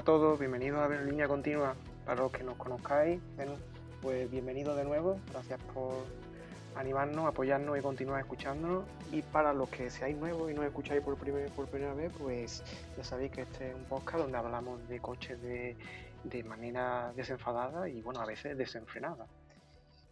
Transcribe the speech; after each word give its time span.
a 0.00 0.02
todos, 0.02 0.38
bienvenidos 0.38 0.80
a 0.80 0.86
ver 0.86 1.02
Línea 1.02 1.28
Continua. 1.28 1.76
Para 2.06 2.22
los 2.22 2.32
que 2.32 2.42
nos 2.42 2.56
conozcáis, 2.56 3.20
pues 4.00 4.30
bienvenidos 4.30 4.74
de 4.74 4.84
nuevo, 4.84 5.20
gracias 5.30 5.60
por 5.74 5.92
animarnos, 6.74 7.26
apoyarnos 7.26 7.78
y 7.78 7.82
continuar 7.82 8.20
escuchándonos. 8.20 8.86
Y 9.12 9.20
para 9.20 9.52
los 9.52 9.68
que 9.68 9.90
seáis 9.90 10.16
nuevos 10.16 10.50
y 10.50 10.54
nos 10.54 10.64
escucháis 10.64 11.02
por, 11.02 11.18
primer, 11.18 11.50
por 11.50 11.68
primera 11.68 11.92
vez, 11.92 12.10
pues 12.18 12.64
ya 12.96 13.04
sabéis 13.04 13.30
que 13.30 13.42
este 13.42 13.68
es 13.68 13.74
un 13.74 13.84
podcast 13.84 14.20
donde 14.20 14.38
hablamos 14.38 14.88
de 14.88 15.00
coches 15.00 15.42
de, 15.42 15.76
de 16.24 16.44
manera 16.44 17.12
desenfadada 17.14 17.86
y 17.86 18.00
bueno, 18.00 18.20
a 18.20 18.26
veces 18.26 18.56
desenfrenada. 18.56 19.26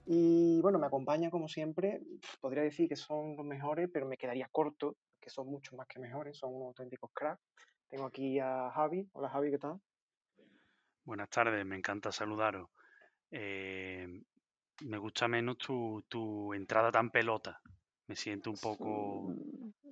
Y 0.04 0.60
bueno, 0.60 0.78
me 0.78 0.86
acompaña 0.86 1.30
como 1.30 1.48
siempre, 1.48 2.02
podría 2.42 2.62
decir 2.62 2.90
que 2.90 2.96
son 2.96 3.38
los 3.38 3.46
mejores, 3.46 3.88
pero 3.90 4.04
me 4.04 4.18
quedaría 4.18 4.50
corto, 4.52 4.96
que 5.18 5.30
son 5.30 5.46
mucho 5.46 5.74
más 5.76 5.86
que 5.86 5.98
mejores, 5.98 6.36
son 6.36 6.54
unos 6.54 6.66
auténticos 6.66 7.10
cracks. 7.14 7.40
Tengo 7.88 8.06
aquí 8.06 8.38
a 8.38 8.70
Javi. 8.70 9.08
Hola 9.12 9.30
Javi, 9.30 9.50
¿qué 9.50 9.58
tal? 9.58 9.80
Buenas 11.04 11.30
tardes, 11.30 11.64
me 11.64 11.76
encanta 11.76 12.12
saludaros. 12.12 12.68
Eh, 13.30 14.06
me 14.82 14.98
gusta 14.98 15.26
menos 15.26 15.56
tu, 15.56 16.04
tu, 16.06 16.52
entrada 16.52 16.92
tan 16.92 17.10
pelota. 17.10 17.60
Me 18.06 18.14
siento 18.14 18.50
un 18.50 18.58
poco 18.58 19.34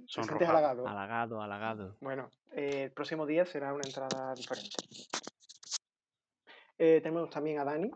sonrojado. 0.07 0.51
halagado. 0.51 0.87
Halagado, 0.87 1.41
halagado. 1.41 1.97
Bueno, 2.01 2.31
eh, 2.53 2.85
el 2.85 2.93
próximo 2.93 3.25
día 3.25 3.47
será 3.47 3.73
una 3.73 3.87
entrada 3.87 4.35
diferente. 4.35 4.77
Eh, 6.79 7.01
tenemos 7.03 7.31
también 7.31 7.59
a 7.61 7.65
Dani. 7.65 7.91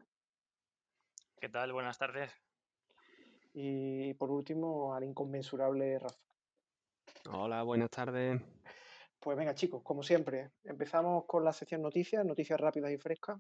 ¿Qué 1.39 1.51
tal? 1.51 1.73
Buenas 1.75 1.99
tardes. 1.99 2.31
Y 3.53 4.15
por 4.15 4.31
último, 4.31 4.95
al 4.95 5.05
inconmensurable 5.05 5.99
Rafa. 5.99 6.17
Hola, 7.31 7.63
buenas 7.65 7.91
tardes. 7.91 8.41
Pues 9.21 9.37
venga, 9.37 9.55
chicos, 9.55 9.83
como 9.83 10.03
siempre, 10.03 10.51
empezamos 10.65 11.25
con 11.27 11.45
la 11.45 11.53
sección 11.53 11.83
noticias, 11.83 12.25
noticias 12.25 12.59
rápidas 12.59 12.91
y 12.91 12.97
frescas. 12.97 13.39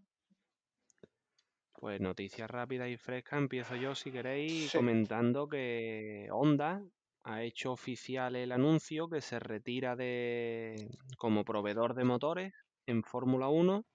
Pues 1.72 1.98
noticias 2.02 2.50
rápidas 2.50 2.90
y 2.90 2.98
frescas, 2.98 3.38
empiezo 3.38 3.74
yo 3.76 3.94
si 3.94 4.12
queréis 4.12 4.70
comentando 4.72 5.48
que 5.48 6.28
Honda 6.30 6.82
ha 7.22 7.42
hecho 7.42 7.72
oficial 7.72 8.36
el 8.36 8.52
anuncio 8.52 9.08
que 9.08 9.22
se 9.22 9.38
retira 9.38 9.96
de 9.96 10.90
como 11.16 11.44
proveedor 11.44 11.94
de 11.94 12.04
motores 12.04 12.52
en 12.84 13.02
Fórmula 13.02 13.48
1 13.48 13.86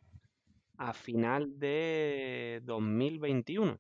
a 0.78 0.94
final 0.94 1.60
de 1.60 2.62
2021 2.64 3.80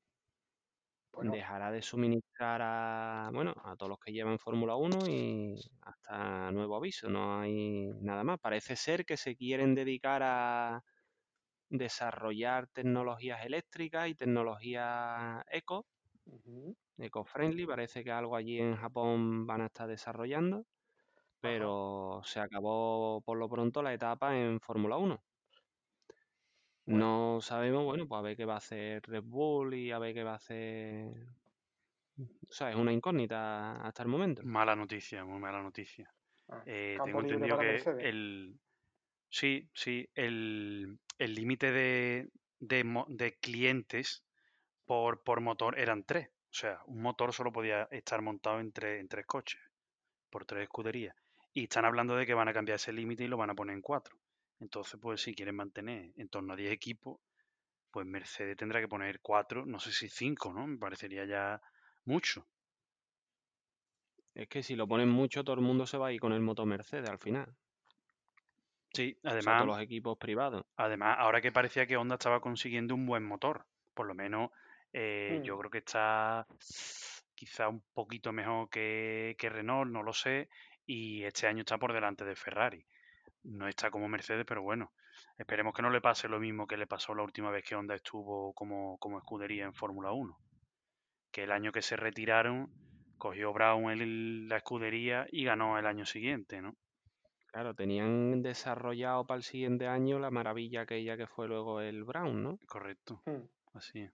dejará 1.24 1.72
de 1.72 1.82
suministrar 1.82 2.62
a, 2.64 3.30
bueno, 3.34 3.54
a 3.64 3.76
todos 3.76 3.90
los 3.90 4.00
que 4.00 4.12
llevan 4.12 4.40
Fórmula 4.40 4.76
1 4.76 5.08
y 5.10 5.56
hasta 5.82 6.52
nuevo 6.52 6.76
aviso, 6.76 7.10
no 7.10 7.40
hay 7.40 7.90
nada 8.02 8.24
más. 8.24 8.40
Parece 8.40 8.76
ser 8.76 9.06
que 9.06 9.18
se 9.18 9.36
quieren 9.36 9.76
dedicar 9.76 10.22
a 10.24 10.84
desarrollar 11.70 12.68
tecnologías 12.68 13.46
eléctricas 13.46 14.10
y 14.10 14.16
tecnologías 14.16 15.44
eco, 15.52 15.88
eco-friendly, 16.98 17.66
parece 17.66 18.04
que 18.04 18.12
algo 18.12 18.36
allí 18.36 18.60
en 18.60 18.76
Japón 18.76 19.46
van 19.48 19.62
a 19.62 19.66
estar 19.68 19.88
desarrollando, 19.88 20.66
pero 21.42 22.22
se 22.26 22.40
acabó 22.42 23.22
por 23.24 23.38
lo 23.40 23.50
pronto 23.50 23.84
la 23.84 23.94
etapa 23.94 24.38
en 24.38 24.60
Fórmula 24.62 24.98
1. 24.98 25.24
No 26.86 27.40
sabemos, 27.42 27.84
bueno, 27.84 28.08
pues 28.08 28.20
a 28.20 28.22
ver 28.22 28.38
qué 28.38 28.46
va 28.46 28.56
a 28.56 28.58
hacer 28.58 29.02
Red 29.08 29.24
Bull 29.24 29.74
y 29.74 29.92
a 29.92 30.00
ver 30.00 30.14
qué 30.14 30.24
va 30.24 30.34
a 30.34 30.36
hacer. 30.36 31.28
O 32.18 32.54
sea, 32.54 32.70
es 32.70 32.76
una 32.76 32.94
incógnita 32.94 33.82
hasta 33.82 34.04
el 34.04 34.10
momento. 34.10 34.44
Mala 34.44 34.76
noticia, 34.76 35.26
muy 35.26 35.40
mala 35.40 35.62
noticia. 35.62 36.14
Ah, 36.48 36.62
eh, 36.66 36.98
tengo 37.04 37.22
entendido 37.22 37.58
que 37.58 37.84
el. 38.00 38.60
Sí, 39.30 39.68
sí, 39.74 40.08
el 40.14 41.00
límite 41.18 41.72
de, 41.72 42.30
de, 42.60 43.38
clientes 43.42 44.24
por, 44.86 45.24
por 45.24 45.42
motor 45.42 45.78
eran 45.80 46.04
tres. 46.04 46.30
O 46.30 46.58
sea, 46.58 46.80
un 46.86 47.02
motor 47.02 47.34
solo 47.34 47.52
podía 47.52 47.84
estar 47.92 48.22
montado 48.22 48.60
en 48.60 48.72
tres, 48.72 49.02
en 49.02 49.08
tres 49.08 49.26
coches, 49.26 49.60
por 50.30 50.46
tres 50.46 50.64
escuderías. 50.64 51.16
Y 51.54 51.64
están 51.64 51.86
hablando 51.86 52.16
de 52.16 52.26
que 52.26 52.34
van 52.34 52.48
a 52.48 52.54
cambiar 52.54 52.78
ese 52.78 52.94
límite 52.94 53.24
y 53.24 53.28
lo 53.28 53.38
van 53.38 53.50
a 53.50 53.56
poner 53.56 53.76
en 53.76 53.82
cuatro. 53.82 54.18
Entonces, 54.60 55.00
pues 55.02 55.22
si 55.22 55.34
quieren 55.34 55.56
mantener 55.56 56.12
en 56.16 56.30
torno 56.30 56.54
a 56.54 56.56
10 56.56 56.72
equipos, 56.72 57.20
pues 57.92 58.06
Mercedes 58.06 58.58
tendrá 58.58 58.82
que 58.82 58.88
poner 58.88 59.20
4, 59.22 59.66
no 59.66 59.80
sé 59.80 59.92
si 59.92 60.10
5, 60.10 60.54
¿no? 60.54 60.68
Me 60.68 60.78
parecería 60.78 61.26
ya 61.26 61.62
mucho. 62.06 62.46
Es 64.34 64.48
que 64.48 64.64
si 64.64 64.76
lo 64.76 64.88
ponen 64.88 65.10
mucho, 65.10 65.44
todo 65.44 65.56
el 65.56 65.62
mundo 65.62 65.86
se 65.86 65.98
va 65.98 66.08
a 66.08 66.12
ir 66.12 66.20
con 66.20 66.34
el 66.34 66.42
moto 66.42 66.66
Mercedes 66.66 67.10
al 67.10 67.20
final. 67.20 67.56
Sí, 68.94 69.18
además. 69.24 69.64
todos 69.64 69.78
los 69.78 69.82
equipos 69.82 70.18
privados. 70.18 70.66
Además, 70.78 71.18
ahora 71.20 71.42
que 71.42 71.52
parecía 71.52 71.86
que 71.86 71.98
Honda 71.98 72.16
estaba 72.16 72.40
consiguiendo 72.40 72.96
un 72.96 73.06
buen 73.06 73.24
motor, 73.24 73.66
por 73.94 74.08
lo 74.08 74.14
menos 74.14 74.52
eh, 74.94 75.42
yo 75.44 75.56
mm. 75.56 75.60
creo 75.60 75.72
que 75.72 75.78
está 75.80 76.48
quizá 77.34 77.68
un 77.68 77.84
poquito 77.94 78.32
mejor 78.32 78.70
que, 78.70 79.36
que 79.38 79.50
Renault, 79.50 79.92
no 79.92 80.04
lo 80.04 80.14
sé, 80.14 80.50
y 80.86 81.24
este 81.24 81.48
año 81.48 81.62
está 81.62 81.78
por 81.78 81.92
delante 81.92 82.24
de 82.24 82.36
Ferrari 82.36 82.86
no 83.46 83.68
está 83.68 83.92
como 83.92 84.08
Mercedes, 84.08 84.46
pero 84.48 84.62
bueno, 84.62 84.92
esperemos 85.38 85.74
que 85.74 85.82
no 85.82 85.90
le 85.90 86.02
pase 86.02 86.28
lo 86.28 86.40
mismo 86.40 86.68
que 86.68 86.78
le 86.78 86.88
pasó 86.88 87.14
la 87.14 87.24
última 87.24 87.52
vez 87.52 87.64
que 87.64 87.76
Honda 87.76 87.96
estuvo 87.96 88.54
como, 88.54 88.98
como 88.98 89.18
escudería 89.18 89.66
en 89.66 89.74
Fórmula 89.74 90.12
1. 90.12 90.38
Que 91.32 91.44
el 91.44 91.52
año 91.52 91.72
que 91.72 91.82
se 91.82 91.96
retiraron, 91.96 92.72
cogió 93.18 93.54
Brown 93.54 94.48
la 94.48 94.58
escudería 94.58 95.28
y 95.32 95.46
ganó 95.46 95.78
el 95.78 95.86
año 95.86 96.06
siguiente, 96.06 96.62
¿no? 96.62 96.76
Claro, 97.48 97.74
tenían 97.74 98.42
desarrollado 98.42 99.26
para 99.26 99.38
el 99.38 99.44
siguiente 99.44 99.88
año 99.88 100.20
la 100.20 100.30
maravilla 100.30 100.82
aquella 100.82 101.16
que 101.16 101.28
fue 101.28 101.48
luego 101.48 101.80
el 101.80 102.04
Brown, 102.04 102.44
¿no? 102.44 102.60
Correcto, 102.68 103.22
hmm. 103.26 103.78
así 103.78 104.02
es. 104.02 104.14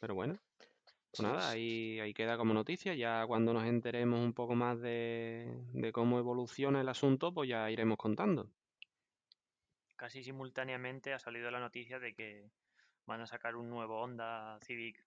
Pero 0.00 0.14
bueno, 0.14 0.38
pues 1.16 1.32
nada, 1.32 1.50
ahí, 1.50 1.98
ahí 2.00 2.12
queda 2.12 2.36
como 2.36 2.52
noticia. 2.52 2.94
Ya 2.94 3.26
cuando 3.26 3.52
nos 3.52 3.64
enteremos 3.64 4.20
un 4.20 4.32
poco 4.32 4.54
más 4.54 4.80
de, 4.80 5.48
cómo 5.92 6.18
evoluciona 6.18 6.80
el 6.80 6.88
asunto, 6.88 7.32
pues 7.32 7.48
ya 7.48 7.70
iremos 7.70 7.96
contando. 7.96 8.50
Casi 9.96 10.22
simultáneamente 10.22 11.12
ha 11.12 11.18
salido 11.18 11.50
la 11.50 11.60
noticia 11.60 11.98
de 11.98 12.14
que 12.14 12.50
van 13.06 13.20
a 13.20 13.26
sacar 13.26 13.56
un 13.56 13.70
nuevo 13.70 14.00
Honda 14.02 14.58
Civic 14.62 15.02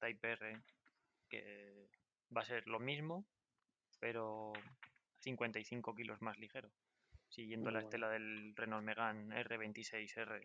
Type 0.00 0.32
R 0.32 0.62
que 1.28 1.88
va 2.36 2.40
a 2.40 2.44
ser 2.44 2.66
lo 2.66 2.80
mismo, 2.80 3.24
pero 4.00 4.52
55 5.18 5.94
kilos 5.94 6.20
más 6.22 6.38
ligero, 6.38 6.70
siguiendo 7.28 7.70
la 7.70 7.80
estela 7.80 8.08
del 8.08 8.54
Renault 8.56 8.84
Megane 8.84 9.44
R26R. 9.44 10.40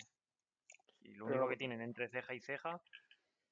Y 1.01 1.15
lo 1.15 1.25
único 1.25 1.47
que 1.47 1.57
tienen 1.57 1.81
entre 1.81 2.07
ceja 2.09 2.33
y 2.35 2.39
ceja 2.39 2.81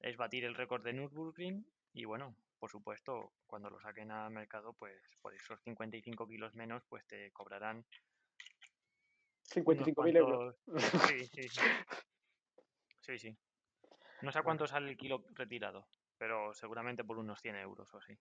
es 0.04 0.18
batir 0.18 0.44
el 0.44 0.54
récord 0.54 0.84
de 0.84 0.92
Nürburgring 0.92 1.66
y 1.94 2.04
bueno, 2.04 2.36
por 2.58 2.70
supuesto, 2.70 3.32
cuando 3.46 3.70
lo 3.70 3.80
saquen 3.80 4.10
al 4.10 4.30
mercado, 4.30 4.74
pues 4.74 5.00
por 5.22 5.34
esos 5.34 5.58
55 5.62 6.28
kilos 6.28 6.54
menos, 6.54 6.82
pues 6.90 7.06
te 7.06 7.30
cobrarán 7.32 7.86
55.000 9.44 10.16
euros. 10.16 10.56
Sí, 11.08 11.24
sí, 11.24 11.48
sí. 11.48 11.60
Sí, 13.00 13.18
sí. 13.18 13.36
No 14.20 14.30
sé 14.30 14.38
a 14.38 14.42
cuánto 14.42 14.66
sale 14.66 14.90
el 14.90 14.96
kilo 14.96 15.24
retirado, 15.30 15.86
pero 16.18 16.52
seguramente 16.52 17.04
por 17.04 17.18
unos 17.18 17.40
100 17.40 17.56
euros 17.56 17.92
o 17.94 17.98
así. 17.98 18.14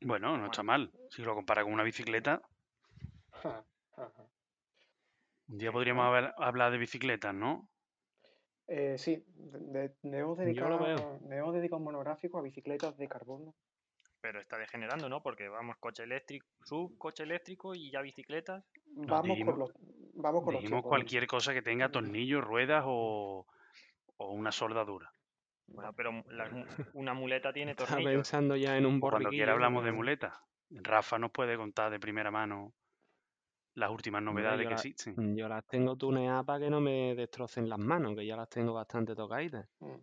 Bueno, 0.00 0.36
no 0.36 0.46
está 0.46 0.64
mal. 0.64 0.92
Si 1.10 1.22
lo 1.22 1.34
compara 1.34 1.62
con 1.62 1.72
una 1.72 1.82
bicicleta. 1.84 2.42
Un 5.48 5.58
día 5.58 5.70
podríamos 5.70 6.06
haber, 6.06 6.34
hablar 6.38 6.72
de 6.72 6.78
bicicletas, 6.78 7.34
¿no? 7.34 7.71
Eh, 8.74 8.96
sí, 8.96 9.22
debemos, 9.36 10.38
dedicar, 10.38 10.72
un 10.72 11.84
monográfico 11.84 12.38
a 12.38 12.42
bicicletas 12.42 12.96
de 12.96 13.06
carbono. 13.06 13.54
Pero 14.22 14.40
está 14.40 14.56
degenerando, 14.56 15.10
¿no? 15.10 15.22
Porque 15.22 15.46
vamos, 15.50 15.76
coche 15.78 16.04
eléctrico, 16.04 16.46
sub, 16.64 16.96
coche 16.96 17.24
eléctrico 17.24 17.74
y 17.74 17.90
ya 17.90 18.00
bicicletas. 18.00 18.64
vamos 18.86 19.38
con 19.44 19.58
los, 19.58 19.72
vamos 20.14 20.44
con 20.44 20.54
dijimos 20.54 20.82
cualquier 20.84 21.26
cosa 21.26 21.52
que 21.52 21.60
tenga 21.60 21.90
tornillos, 21.90 22.42
ruedas 22.42 22.84
o, 22.86 23.46
una 24.16 24.52
soldadura. 24.52 25.12
Bueno, 25.66 25.92
pero 25.94 26.24
una 26.94 27.12
muleta 27.12 27.52
tiene 27.52 27.74
tornillos. 27.74 28.06
Está 28.06 28.10
pensando 28.10 28.56
ya 28.56 28.78
en 28.78 28.86
un 28.86 29.00
Cuando 29.00 29.28
quiera 29.28 29.52
hablamos 29.52 29.84
de 29.84 29.92
muletas. 29.92 30.32
Rafa 30.70 31.18
nos 31.18 31.30
puede 31.30 31.58
contar 31.58 31.90
de 31.90 32.00
primera 32.00 32.30
mano 32.30 32.72
las 33.74 33.90
últimas 33.90 34.22
novedades 34.22 34.66
que 34.66 34.74
existen. 34.74 35.36
Yo 35.36 35.48
las 35.48 35.66
tengo 35.66 35.96
tuneadas 35.96 36.44
para 36.44 36.60
que 36.60 36.70
no 36.70 36.80
me 36.80 37.14
destrocen 37.14 37.68
las 37.68 37.78
manos, 37.78 38.14
que 38.14 38.26
ya 38.26 38.36
las 38.36 38.48
tengo 38.48 38.72
bastante 38.74 39.14
tocaditas. 39.14 39.68
Mm. 39.80 39.94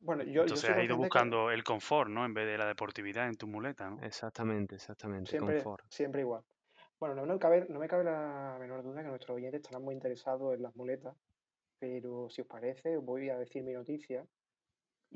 Bueno, 0.00 0.22
yo, 0.24 0.42
Entonces 0.42 0.68
has 0.68 0.84
ido 0.84 0.98
buscando 0.98 1.50
el 1.50 1.64
confort, 1.64 2.10
¿no? 2.10 2.26
En 2.26 2.34
vez 2.34 2.46
de 2.46 2.58
la 2.58 2.66
deportividad 2.66 3.26
en 3.26 3.36
tu 3.36 3.46
muleta, 3.46 3.88
¿no? 3.88 4.02
Exactamente, 4.02 4.74
exactamente, 4.74 5.30
siempre, 5.30 5.54
confort. 5.54 5.86
Siempre 5.88 6.20
igual. 6.20 6.44
Bueno, 7.00 7.14
no 7.14 7.24
me, 7.24 7.38
cabe, 7.38 7.66
no 7.70 7.78
me 7.78 7.88
cabe 7.88 8.04
la 8.04 8.56
menor 8.60 8.82
duda 8.82 9.02
que 9.02 9.08
nuestros 9.08 9.36
oyentes 9.36 9.62
estarán 9.62 9.82
muy 9.82 9.94
interesados 9.94 10.54
en 10.54 10.62
las 10.62 10.76
muletas, 10.76 11.16
pero 11.78 12.28
si 12.28 12.42
os 12.42 12.46
parece, 12.46 12.98
os 12.98 13.04
voy 13.04 13.30
a 13.30 13.38
decir 13.38 13.62
mi 13.62 13.72
noticia. 13.72 14.26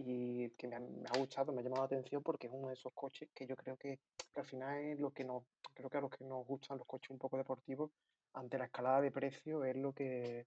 Y 0.00 0.50
que 0.50 0.68
me 0.68 0.76
ha, 0.76 1.18
gustado, 1.18 1.52
me 1.52 1.60
ha 1.60 1.64
llamado 1.64 1.82
la 1.82 1.86
atención 1.86 2.22
porque 2.22 2.46
es 2.46 2.52
uno 2.52 2.68
de 2.68 2.74
esos 2.74 2.92
coches 2.94 3.28
que 3.34 3.46
yo 3.46 3.56
creo 3.56 3.76
que, 3.76 3.98
al 4.36 4.44
final 4.44 4.78
es 4.78 5.00
lo 5.00 5.10
que 5.10 5.24
nos, 5.24 5.42
creo 5.74 5.90
que 5.90 5.98
a 5.98 6.00
los 6.00 6.10
que 6.10 6.24
nos 6.24 6.46
gustan 6.46 6.78
los 6.78 6.86
coches 6.86 7.10
un 7.10 7.18
poco 7.18 7.36
deportivos, 7.36 7.90
ante 8.34 8.58
la 8.58 8.66
escalada 8.66 9.00
de 9.00 9.10
precio 9.10 9.64
es 9.64 9.74
lo 9.76 9.92
que 9.92 10.46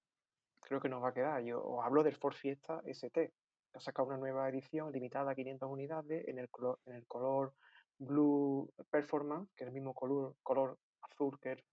creo 0.62 0.80
que 0.80 0.88
nos 0.88 1.04
va 1.04 1.10
a 1.10 1.14
quedar. 1.14 1.44
Yo 1.44 1.62
os 1.62 1.86
hablo 1.86 2.02
del 2.02 2.16
Ford 2.16 2.34
Fiesta 2.34 2.82
ST, 2.86 3.34
ha 3.74 3.80
sacado 3.82 4.08
una 4.08 4.18
nueva 4.18 4.48
edición 4.48 4.92
limitada 4.94 5.32
a 5.32 5.36
500 5.36 5.70
unidades 5.70 6.28
en 6.30 6.40
el 6.40 6.50
color, 6.50 6.80
en 6.86 6.96
el 6.96 7.06
color 7.06 7.54
Blue 7.98 8.72
Performance, 8.90 9.52
que 9.56 9.66
es 9.66 9.68
el 9.68 9.74
mismo 9.74 9.94
color, 9.94 10.36
color 10.44 10.78
azul 11.02 11.38
que 11.42 11.52
el, 11.52 11.64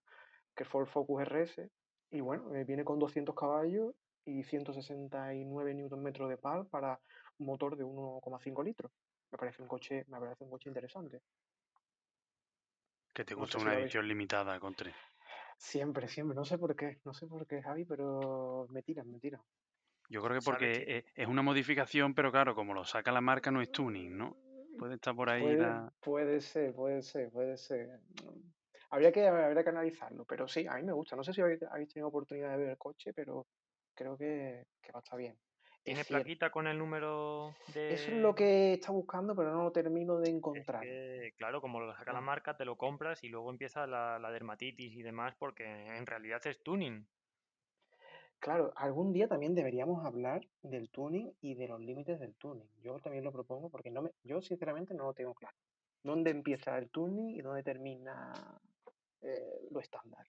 que 0.57 0.65
el 0.65 0.69
Ford 0.69 0.89
Focus 0.89 1.23
RS, 1.23 1.71
y 2.11 2.21
bueno, 2.21 2.53
eh, 2.55 2.65
viene 2.65 2.85
con 2.85 2.99
200 2.99 3.35
caballos 3.37 3.95
y 4.25 4.43
169 4.43 5.75
Nm 5.75 6.29
de 6.29 6.37
PAL 6.37 6.67
para 6.67 7.01
motor 7.39 7.77
de 7.77 7.85
1,5 7.85 8.63
litros. 8.63 8.93
Me 9.31 9.39
parece 9.39 9.63
un 9.63 9.69
coche, 9.69 10.05
me 10.09 10.19
parece 10.19 10.45
un 10.45 10.51
coche 10.51 10.69
interesante. 10.69 11.21
Que 13.13 13.25
te 13.25 13.35
gusta 13.35 13.59
una 13.59 13.79
edición 13.79 14.07
limitada, 14.07 14.59
Contre. 14.61 14.95
Siempre, 15.57 16.07
siempre. 16.07 16.37
No 16.37 16.45
sé 16.45 16.57
por 16.57 16.77
qué, 16.77 17.01
no 17.05 17.13
sé 17.13 17.27
por 17.27 17.47
qué, 17.47 17.61
Javi, 17.61 17.85
pero 17.85 18.67
me 18.71 18.83
tiran, 18.83 19.11
me 19.11 19.19
tiran. 19.19 19.43
Yo 20.09 20.23
creo 20.23 20.39
que 20.39 20.45
porque 20.45 20.73
e, 20.87 21.05
es 21.15 21.29
una 21.29 21.43
modificación, 21.43 22.15
pero 22.15 22.31
claro, 22.31 22.55
como 22.55 22.73
lo 22.73 22.85
saca 22.85 23.13
la 23.13 23.21
marca 23.21 23.51
no 23.51 23.61
es 23.61 23.71
tuning, 23.71 24.17
¿no? 24.17 24.37
Puede 24.79 24.95
estar 24.95 25.15
por 25.15 25.29
ahí 25.29 25.43
puede, 25.43 25.91
Puede 26.01 26.41
ser, 26.41 26.75
puede 26.75 27.03
ser, 27.03 27.31
puede 27.31 27.57
ser. 27.57 28.01
Habría 28.91 29.13
que, 29.13 29.27
habría 29.27 29.63
que 29.63 29.71
analizarlo, 29.71 30.25
pero 30.25 30.49
sí, 30.49 30.67
a 30.67 30.75
mí 30.75 30.83
me 30.83 30.93
gusta. 30.93 31.15
No 31.17 31.25
sé 31.25 31.35
si 31.35 31.43
habéis, 31.43 31.61
tenido 31.93 32.09
oportunidad 32.09 32.53
de 32.53 32.57
ver 32.57 32.71
el 32.71 32.79
coche, 32.79 33.13
pero 33.13 33.47
creo 33.95 34.17
que, 34.17 34.65
va 34.95 35.01
a 35.01 35.03
estar 35.03 35.19
bien. 35.19 35.37
¿Tiene 35.89 36.05
plaquita 36.05 36.51
con 36.51 36.67
el 36.67 36.79
número 36.79 37.55
de...? 37.75 37.95
Eso 37.95 38.11
es 38.11 38.19
lo 38.19 38.35
que 38.35 38.75
está 38.75 38.93
buscando, 38.93 39.35
pero 39.35 39.53
no 39.53 39.65
lo 39.65 39.73
termino 39.73 40.19
de 40.19 40.31
encontrar. 40.31 40.85
claro, 41.37 41.61
como 41.61 41.81
lo 41.81 41.95
saca 41.95 42.13
la 42.13 42.21
marca, 42.21 42.57
te 42.57 42.65
lo 42.65 42.77
compras 42.77 43.25
y 43.25 43.29
luego 43.29 43.51
empieza 43.51 43.87
la, 43.87 44.19
la 44.19 44.31
dermatitis 44.31 44.95
y 44.95 45.03
demás, 45.03 45.35
porque 45.39 45.65
en 45.65 46.07
realidad 46.07 46.41
es 46.47 46.63
tuning. 46.63 47.07
Claro, 48.39 48.73
algún 48.77 49.13
día 49.13 49.27
también 49.29 49.55
deberíamos 49.55 50.05
hablar 50.05 50.47
del 50.63 50.91
tuning 50.91 51.33
y 51.41 51.55
de 51.55 51.69
los 51.69 51.81
límites 51.81 52.21
del 52.21 52.35
tuning. 52.35 52.69
Yo 52.83 53.01
también 53.01 53.25
lo 53.25 53.33
propongo 53.33 53.69
porque 53.69 53.91
no 53.91 54.03
me, 54.03 54.11
yo 54.23 54.41
sinceramente 54.41 54.95
no 54.95 55.05
lo 55.05 55.15
tengo 55.15 55.35
claro. 55.35 55.57
¿Dónde 56.03 56.31
empieza 56.31 56.79
el 56.79 56.91
tuning 56.91 57.31
y 57.31 57.41
dónde 57.41 57.65
termina 57.65 58.33
eh, 59.23 59.69
lo 59.71 59.81
estándar? 59.81 60.27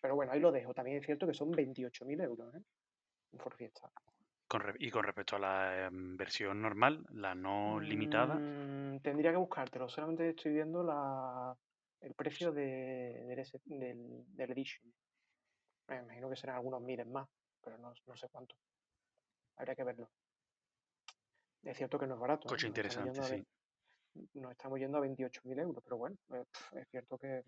Pero 0.00 0.14
bueno, 0.14 0.32
ahí 0.32 0.40
lo 0.40 0.50
dejo. 0.50 0.72
También 0.72 0.96
es 0.98 1.04
cierto 1.04 1.26
que 1.26 1.34
son 1.34 1.52
28.000 1.52 2.20
euros, 2.22 2.54
¿eh? 2.54 2.62
Ford 3.38 3.54
Fiesta. 3.54 3.90
y 4.78 4.90
con 4.90 5.04
respecto 5.04 5.36
a 5.36 5.38
la 5.38 5.86
em, 5.86 6.16
versión 6.16 6.60
normal, 6.60 7.04
la 7.10 7.34
no 7.34 7.80
limitada. 7.80 8.34
Mm, 8.34 9.00
tendría 9.00 9.30
que 9.30 9.38
buscártelo. 9.38 9.88
Solamente 9.88 10.30
estoy 10.30 10.52
viendo 10.52 10.82
la, 10.82 11.56
el 12.00 12.14
precio 12.14 12.52
de, 12.52 13.46
del, 13.64 14.24
del 14.26 14.50
Edition. 14.50 14.92
Me 15.88 15.98
imagino 15.98 16.28
que 16.28 16.36
serán 16.36 16.56
algunos 16.56 16.80
miles 16.82 17.06
más, 17.06 17.28
pero 17.62 17.78
no, 17.78 17.94
sé 17.94 18.28
cuánto. 18.30 18.54
Habría 19.56 19.74
que 19.74 19.84
verlo. 19.84 20.10
Es 21.62 21.76
cierto 21.76 21.98
que 21.98 22.06
no 22.06 22.14
es 22.14 22.20
barato. 22.20 22.48
Coche 22.48 22.66
interesante, 22.66 23.22
sí. 23.22 23.46
nos 24.34 24.52
estamos 24.52 24.78
yendo 24.78 24.98
a 24.98 25.02
28.000 25.02 25.60
euros, 25.60 25.82
pero 25.84 25.96
bueno, 25.96 26.16
eh, 26.34 26.44
es 26.72 26.88
cierto 26.88 27.18
que 27.18 27.44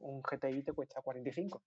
un 0.00 0.22
GTI 0.22 0.62
te 0.62 0.72
cuesta 0.72 1.00
45. 1.00 1.62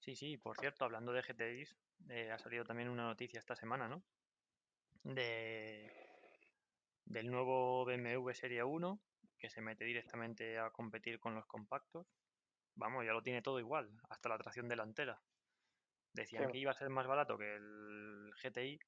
Sí, 0.00 0.16
sí, 0.16 0.36
por 0.36 0.58
cierto, 0.58 0.84
hablando 0.84 1.12
de 1.12 1.22
GTIs, 1.22 1.76
eh, 2.08 2.30
ha 2.30 2.38
salido 2.38 2.64
también 2.64 2.88
una 2.88 3.04
noticia 3.04 3.38
esta 3.38 3.54
semana, 3.54 3.88
¿no? 3.88 4.02
De, 5.04 5.90
del 7.04 7.30
nuevo 7.30 7.84
BMW 7.84 8.32
Serie 8.32 8.64
1, 8.64 9.00
que 9.38 9.50
se 9.50 9.60
mete 9.60 9.84
directamente 9.84 10.58
a 10.58 10.70
competir 10.70 11.20
con 11.20 11.34
los 11.34 11.46
compactos 11.46 12.06
vamos, 12.80 13.04
ya 13.04 13.12
lo 13.12 13.22
tiene 13.22 13.42
todo 13.42 13.60
igual, 13.60 13.90
hasta 14.08 14.28
la 14.28 14.38
tracción 14.38 14.68
delantera. 14.68 15.20
Decían 16.12 16.50
que 16.50 16.58
iba 16.58 16.72
a 16.72 16.74
ser 16.74 16.88
más 16.88 17.06
barato 17.06 17.38
que 17.38 17.54
el 17.56 18.32
GTI, 18.42 18.80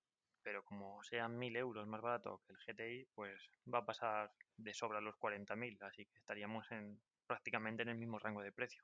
pero 0.42 0.64
como 0.64 1.02
sean 1.04 1.38
1000 1.38 1.56
euros 1.56 1.86
más 1.86 2.00
barato 2.00 2.42
que 2.44 2.52
el 2.52 2.58
GTI, 2.58 3.08
pues 3.14 3.50
va 3.72 3.78
a 3.78 3.86
pasar 3.86 4.32
de 4.56 4.74
sobra 4.74 5.00
los 5.00 5.14
40.000, 5.16 5.78
así 5.82 6.06
que 6.06 6.18
estaríamos 6.18 6.70
en 6.72 7.00
prácticamente 7.26 7.82
en 7.82 7.90
el 7.90 7.98
mismo 7.98 8.18
rango 8.18 8.42
de 8.42 8.50
precio. 8.50 8.82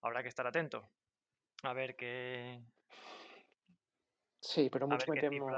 Habrá 0.00 0.22
que 0.22 0.28
estar 0.28 0.46
atento 0.46 0.90
a 1.62 1.72
ver 1.72 1.96
qué. 1.96 2.60
Sí, 4.40 4.68
pero 4.70 4.86
mucho 4.86 5.10
me 5.10 5.20
temo. 5.20 5.48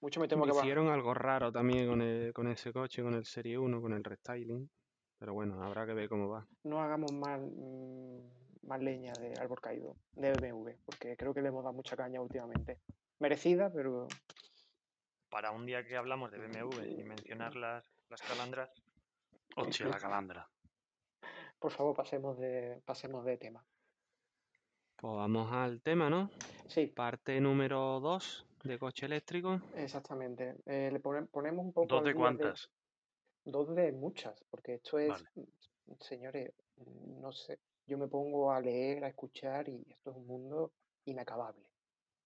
Mucho 0.00 0.20
me 0.20 0.28
temo 0.28 0.44
que 0.46 0.56
hicieron 0.56 0.88
algo 0.88 1.12
raro 1.12 1.52
también 1.52 1.86
con, 1.88 2.32
con 2.32 2.48
ese 2.50 2.72
coche, 2.72 3.02
con 3.02 3.14
el 3.14 3.24
Serie 3.24 3.58
1, 3.58 3.80
con 3.80 3.92
el 3.92 4.04
restyling. 4.04 4.70
Pero 5.18 5.34
bueno, 5.34 5.62
habrá 5.62 5.84
que 5.84 5.94
ver 5.94 6.08
cómo 6.08 6.28
va. 6.28 6.46
No 6.62 6.80
hagamos 6.80 7.12
más, 7.12 7.40
mm, 7.40 8.66
más 8.68 8.80
leña 8.80 9.12
de 9.14 9.34
árbol 9.40 9.60
caído, 9.60 9.96
de 10.12 10.32
BMW, 10.32 10.70
porque 10.84 11.16
creo 11.16 11.34
que 11.34 11.42
le 11.42 11.48
hemos 11.48 11.64
dado 11.64 11.74
mucha 11.74 11.96
caña 11.96 12.20
últimamente. 12.20 12.78
Merecida, 13.18 13.72
pero... 13.72 14.06
Para 15.28 15.50
un 15.50 15.66
día 15.66 15.84
que 15.84 15.96
hablamos 15.96 16.30
de 16.30 16.38
BMW 16.38 17.00
y 17.00 17.04
mencionar 17.04 17.56
las, 17.56 17.84
las 18.08 18.22
calandras... 18.22 18.70
Hostia, 19.56 19.88
la 19.88 19.98
calandra. 19.98 20.48
Por 21.58 21.72
favor, 21.72 21.96
pasemos 21.96 22.38
de, 22.38 22.80
pasemos 22.84 23.24
de 23.24 23.36
tema. 23.36 23.64
Pues 25.00 25.14
vamos 25.14 25.52
al 25.52 25.80
tema, 25.80 26.10
¿no? 26.10 26.28
Sí. 26.66 26.88
Parte 26.88 27.40
número 27.40 28.00
2 28.00 28.46
de 28.64 28.80
coche 28.80 29.06
eléctrico. 29.06 29.60
Exactamente. 29.76 30.56
Eh, 30.66 30.90
le 30.92 30.98
ponemos 30.98 31.64
un 31.64 31.72
poco... 31.72 31.86
¿Dos 31.86 32.04
de 32.04 32.14
cuántas? 32.14 32.68
Dos 33.44 33.72
de 33.76 33.92
muchas, 33.92 34.44
porque 34.50 34.74
esto 34.74 34.98
es, 34.98 35.12
mm, 35.36 35.92
señores, 36.00 36.52
mm, 36.78 37.20
no 37.20 37.30
sé, 37.30 37.60
yo 37.86 37.96
me 37.96 38.08
pongo 38.08 38.50
a 38.50 38.60
leer, 38.60 39.04
a 39.04 39.08
escuchar 39.08 39.68
y 39.68 39.86
esto 39.88 40.10
es 40.10 40.16
un 40.16 40.26
mundo 40.26 40.72
inacabable. 41.04 41.70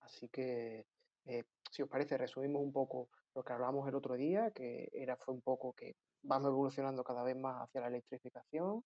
Así 0.00 0.30
que, 0.30 0.86
eh, 1.26 1.44
si 1.70 1.82
os 1.82 1.90
parece, 1.90 2.16
resumimos 2.16 2.62
un 2.62 2.72
poco 2.72 3.10
lo 3.34 3.42
que 3.44 3.52
hablamos 3.52 3.86
el 3.86 3.94
otro 3.96 4.14
día, 4.14 4.50
que 4.50 4.88
era, 4.94 5.18
fue 5.18 5.34
un 5.34 5.42
poco 5.42 5.74
que 5.74 5.94
vamos 6.22 6.48
evolucionando 6.48 7.04
cada 7.04 7.22
vez 7.22 7.36
más 7.36 7.68
hacia 7.68 7.82
la 7.82 7.88
electrificación, 7.88 8.82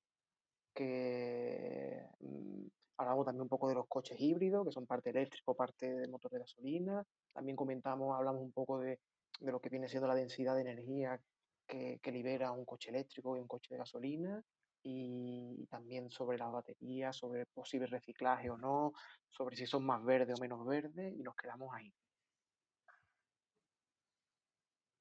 que 0.77 2.07
mm, 2.21 2.67
hablamos 2.99 3.25
también 3.25 3.43
un 3.43 3.49
poco 3.49 3.69
de 3.69 3.75
los 3.75 3.89
coches 3.89 4.21
híbridos, 4.21 4.65
que 4.67 4.73
son 4.73 4.87
parte 4.87 5.11
eléctrico, 5.11 5.55
parte 5.55 5.93
de 5.93 6.09
motor 6.09 6.31
de 6.31 6.41
gasolina. 6.41 7.03
También 7.33 7.57
comentamos, 7.57 8.15
hablamos 8.15 8.43
un 8.43 8.53
poco 8.53 8.79
de, 8.79 9.01
de 9.41 9.53
lo 9.53 9.61
que 9.61 9.71
viene 9.71 9.89
siendo 9.89 10.07
la 10.07 10.15
densidad 10.15 10.55
de 10.55 10.63
energía 10.63 11.21
que, 11.67 12.01
libera 12.13 12.53
un 12.53 12.65
coche 12.65 12.91
eléctrico 12.91 13.37
y 13.37 13.41
un 13.41 13.49
coche 13.49 13.75
de 13.75 13.79
gasolina 13.79 14.43
y 14.83 15.67
también 15.67 16.11
sobre 16.11 16.39
las 16.39 16.53
baterías, 16.53 17.17
sobre 17.17 17.47
posible 17.47 17.87
reciclaje 17.87 18.51
o 18.51 18.57
no, 18.57 18.93
sobre 19.29 19.57
si 19.57 19.67
son 19.67 19.85
más 19.85 20.05
verdes 20.05 20.39
o 20.39 20.41
menos 20.41 20.65
verdes 20.65 21.13
y 21.19 21.23
nos 21.23 21.35
quedamos 21.35 21.75
ahí. 21.75 21.93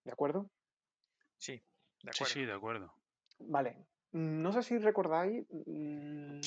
¿De 0.03 0.11
acuerdo? 0.11 0.49
Sí, 1.37 1.63
de 2.01 2.09
acuerdo. 2.09 2.33
Sí, 2.33 2.39
sí, 2.39 2.45
de 2.45 2.53
acuerdo. 2.53 2.93
Vale. 3.39 3.87
Mm, 4.15 4.41
no 4.41 4.53
sé 4.53 4.63
si 4.63 4.77
recordáis, 4.77 5.45
mm, 5.51 6.39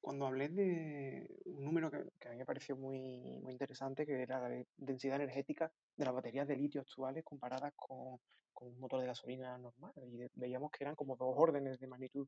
cuando 0.00 0.26
hablé 0.26 0.48
de 0.48 1.28
un 1.44 1.64
número 1.64 1.88
que, 1.88 1.98
a 1.98 2.30
mí 2.32 2.36
me 2.36 2.44
pareció 2.44 2.76
muy, 2.76 3.38
muy 3.40 3.52
interesante, 3.52 4.04
que 4.04 4.22
era 4.22 4.40
la 4.40 4.64
densidad 4.76 5.16
energética 5.16 5.70
de 5.96 6.04
las 6.04 6.12
baterías 6.12 6.48
de 6.48 6.56
litio 6.56 6.80
actuales 6.80 7.24
comparadas 7.24 7.72
con, 7.76 8.18
con 8.52 8.68
un 8.68 8.80
motor 8.80 9.00
de 9.00 9.06
gasolina 9.06 9.56
normal 9.56 9.92
y 10.02 10.26
veíamos 10.34 10.72
que 10.72 10.82
eran 10.82 10.96
como 10.96 11.14
dos 11.16 11.32
órdenes 11.36 11.78
de 11.78 11.86
magnitud 11.86 12.26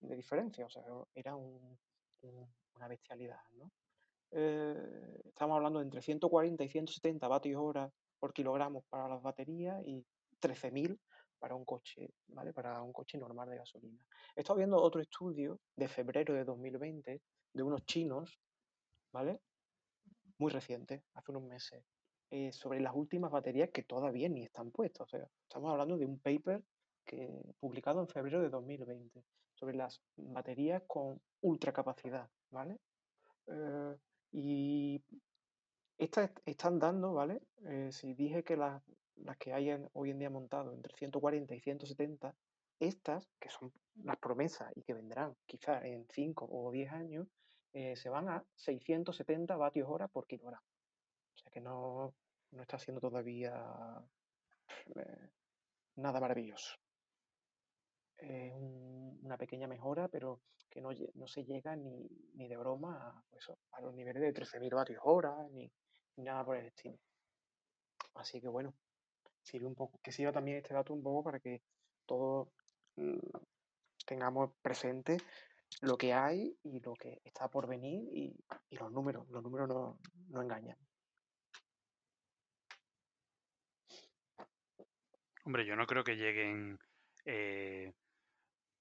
de 0.00 0.14
diferencia, 0.14 0.66
o 0.66 0.70
sea, 0.70 0.84
era 1.12 1.34
una 1.34 2.88
bestialidad, 2.88 3.42
¿no? 3.54 3.72
Eh, 4.30 5.20
estamos 5.24 5.56
hablando 5.56 5.80
de 5.80 5.86
entre 5.86 6.00
140 6.00 6.62
y 6.62 6.68
170 6.68 7.26
vatios 7.26 7.60
hora 7.60 7.90
por 8.20 8.32
kilogramo 8.32 8.82
para 8.88 9.08
las 9.08 9.22
baterías 9.22 9.82
y 9.84 10.04
13.000 10.40 10.96
para 11.44 11.56
un 11.56 11.66
coche, 11.66 12.14
¿vale? 12.28 12.54
Para 12.54 12.80
un 12.80 12.90
coche 12.90 13.18
normal 13.18 13.50
de 13.50 13.58
gasolina. 13.58 14.00
He 14.34 14.40
estado 14.40 14.56
viendo 14.56 14.80
otro 14.80 15.02
estudio 15.02 15.60
de 15.76 15.88
febrero 15.88 16.32
de 16.32 16.42
2020 16.42 17.20
de 17.52 17.62
unos 17.62 17.84
chinos, 17.84 18.40
¿vale? 19.12 19.42
Muy 20.38 20.50
reciente, 20.50 21.04
hace 21.12 21.32
unos 21.32 21.42
meses, 21.42 21.84
eh, 22.30 22.50
sobre 22.50 22.80
las 22.80 22.94
últimas 22.94 23.30
baterías 23.30 23.68
que 23.68 23.82
todavía 23.82 24.26
ni 24.30 24.44
están 24.44 24.70
puestas. 24.70 25.02
O 25.02 25.06
sea, 25.06 25.28
estamos 25.42 25.70
hablando 25.70 25.98
de 25.98 26.06
un 26.06 26.18
paper 26.18 26.64
que, 27.04 27.54
publicado 27.60 28.00
en 28.00 28.08
febrero 28.08 28.40
de 28.40 28.48
2020 28.48 29.22
sobre 29.52 29.76
las 29.76 30.00
baterías 30.16 30.82
con 30.86 31.20
ultracapacidad, 31.42 32.26
¿vale? 32.48 32.80
Eh, 33.48 33.96
y 34.32 35.04
estas 35.98 36.30
están 36.46 36.78
dando, 36.78 37.12
¿vale? 37.12 37.42
Eh, 37.66 37.90
si 37.92 38.14
dije 38.14 38.42
que 38.42 38.56
las, 38.56 38.82
las 39.16 39.36
que 39.36 39.52
hay 39.52 39.70
hoy 39.92 40.10
en 40.10 40.18
día 40.18 40.30
montado 40.30 40.72
entre 40.72 40.94
140 40.96 41.54
y 41.54 41.60
170, 41.60 42.34
estas, 42.80 43.28
que 43.40 43.48
son 43.48 43.72
las 44.02 44.18
promesas 44.18 44.72
y 44.74 44.82
que 44.82 44.94
vendrán 44.94 45.36
quizás 45.46 45.84
en 45.84 46.06
5 46.10 46.48
o 46.50 46.70
10 46.70 46.92
años, 46.92 47.28
se 47.72 48.08
van 48.08 48.28
a 48.28 48.44
670 48.54 49.56
vatios 49.56 49.88
hora 49.88 50.06
por 50.08 50.26
kilogramo. 50.26 50.64
O 51.34 51.38
sea 51.38 51.50
que 51.50 51.60
no, 51.60 52.14
no 52.52 52.62
está 52.62 52.78
siendo 52.78 53.00
todavía 53.00 53.52
eh, 54.96 55.30
nada 55.96 56.20
maravilloso. 56.20 56.76
Es 58.16 58.52
una 58.54 59.36
pequeña 59.36 59.66
mejora, 59.66 60.08
pero 60.08 60.40
que 60.70 60.80
no, 60.80 60.90
no 61.14 61.26
se 61.26 61.44
llega 61.44 61.76
ni, 61.76 62.08
ni 62.34 62.48
de 62.48 62.56
broma 62.56 63.08
a, 63.08 63.24
pues 63.30 63.50
a 63.72 63.80
los 63.80 63.94
niveles 63.94 64.22
de 64.22 64.32
13.000 64.32 64.74
vatios 64.74 65.00
hora, 65.04 65.36
ni, 65.50 65.70
nada 66.16 66.44
por 66.44 66.56
el 66.56 66.66
estilo. 66.66 66.98
Así 68.14 68.40
que 68.40 68.48
bueno, 68.48 68.74
sirve 69.44 69.66
un 69.66 69.74
poco, 69.74 70.00
que 70.02 70.12
sirva 70.12 70.32
también 70.32 70.56
este 70.56 70.74
dato 70.74 70.92
un 70.92 71.02
poco 71.02 71.22
para 71.22 71.38
que 71.38 71.62
todos 72.06 72.48
mm, 72.96 73.18
tengamos 74.06 74.50
presente 74.62 75.18
lo 75.82 75.96
que 75.96 76.12
hay 76.12 76.56
y 76.62 76.80
lo 76.80 76.94
que 76.94 77.20
está 77.24 77.48
por 77.48 77.66
venir 77.66 78.08
y, 78.12 78.36
los 78.70 78.90
números. 78.90 79.28
Los 79.30 79.42
números 79.42 79.68
no, 79.68 79.98
no 80.28 80.42
engañan. 80.42 80.76
Hombre, 85.44 85.66
yo 85.66 85.76
no 85.76 85.86
creo 85.86 86.02
que 86.02 86.16
lleguen 86.16 86.78
eh, 87.24 87.92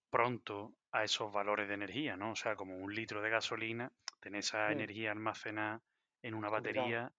pronto 0.10 0.76
a 0.92 1.04
esos 1.04 1.32
valores 1.32 1.68
de 1.68 1.74
energía, 1.74 2.16
¿no? 2.16 2.32
O 2.32 2.36
sea, 2.36 2.56
como 2.56 2.78
un 2.78 2.96
litro 2.96 3.22
de 3.22 3.30
gasolina, 3.30 3.92
tener 4.20 4.40
esa 4.40 4.70
mm. 4.70 4.72
energía 4.72 5.12
almacenada 5.12 5.82
en 6.22 6.34
una 6.36 6.50
batería. 6.50 7.12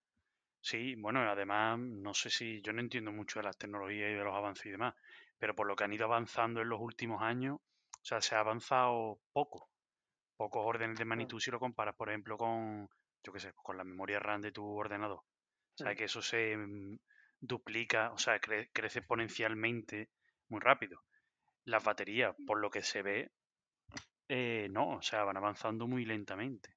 Sí, 0.64 0.94
bueno, 0.94 1.20
además, 1.20 1.78
no 1.78 2.14
sé 2.14 2.30
si 2.30 2.62
yo 2.62 2.72
no 2.72 2.80
entiendo 2.80 3.12
mucho 3.12 3.38
de 3.38 3.44
las 3.44 3.58
tecnologías 3.58 4.10
y 4.10 4.14
de 4.14 4.24
los 4.24 4.34
avances 4.34 4.64
y 4.64 4.70
demás, 4.70 4.94
pero 5.38 5.54
por 5.54 5.66
lo 5.66 5.76
que 5.76 5.84
han 5.84 5.92
ido 5.92 6.06
avanzando 6.06 6.62
en 6.62 6.70
los 6.70 6.80
últimos 6.80 7.20
años, 7.20 7.56
o 7.56 8.04
sea, 8.04 8.22
se 8.22 8.34
ha 8.34 8.40
avanzado 8.40 9.20
poco, 9.34 9.68
pocos 10.38 10.62
órdenes 10.64 10.98
de 10.98 11.04
magnitud 11.04 11.38
si 11.38 11.50
lo 11.50 11.60
comparas, 11.60 11.94
por 11.96 12.08
ejemplo, 12.08 12.38
con, 12.38 12.88
yo 13.22 13.32
qué 13.34 13.40
sé, 13.40 13.52
con 13.52 13.76
la 13.76 13.84
memoria 13.84 14.18
RAM 14.18 14.40
de 14.40 14.52
tu 14.52 14.66
ordenador. 14.66 15.18
O 15.18 15.76
sea, 15.76 15.94
que 15.94 16.04
eso 16.04 16.22
se 16.22 16.56
mm, 16.56 16.98
duplica, 17.40 18.10
o 18.12 18.16
sea, 18.16 18.38
crece 18.40 19.00
exponencialmente 19.00 20.08
muy 20.48 20.60
rápido. 20.60 20.98
Las 21.66 21.84
baterías, 21.84 22.34
por 22.46 22.58
lo 22.58 22.70
que 22.70 22.82
se 22.82 23.02
ve, 23.02 23.32
eh, 24.30 24.68
no, 24.70 24.96
o 24.96 25.02
sea, 25.02 25.24
van 25.24 25.36
avanzando 25.36 25.86
muy 25.86 26.06
lentamente. 26.06 26.74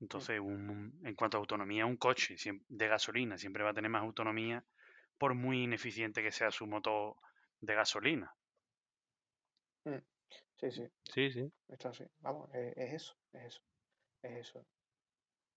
Entonces, 0.00 0.36
en 0.36 1.14
cuanto 1.16 1.36
a 1.36 1.40
autonomía, 1.40 1.86
un 1.86 1.96
coche 1.96 2.36
de 2.68 2.88
gasolina 2.88 3.38
siempre 3.38 3.64
va 3.64 3.70
a 3.70 3.74
tener 3.74 3.90
más 3.90 4.02
autonomía 4.02 4.64
por 5.18 5.34
muy 5.34 5.62
ineficiente 5.62 6.22
que 6.22 6.32
sea 6.32 6.50
su 6.50 6.66
motor 6.66 7.16
de 7.60 7.74
gasolina. 7.74 8.34
Mm, 9.84 10.02
sí, 10.56 10.70
sí. 10.70 10.88
Sí, 11.04 11.30
sí. 11.30 11.52
Esto 11.68 11.92
sí. 11.94 12.04
Vamos, 12.20 12.50
es, 12.54 12.76
eso, 12.76 13.16
es 13.32 13.44
eso, 13.44 13.62
es 14.22 14.32
eso. 14.32 14.66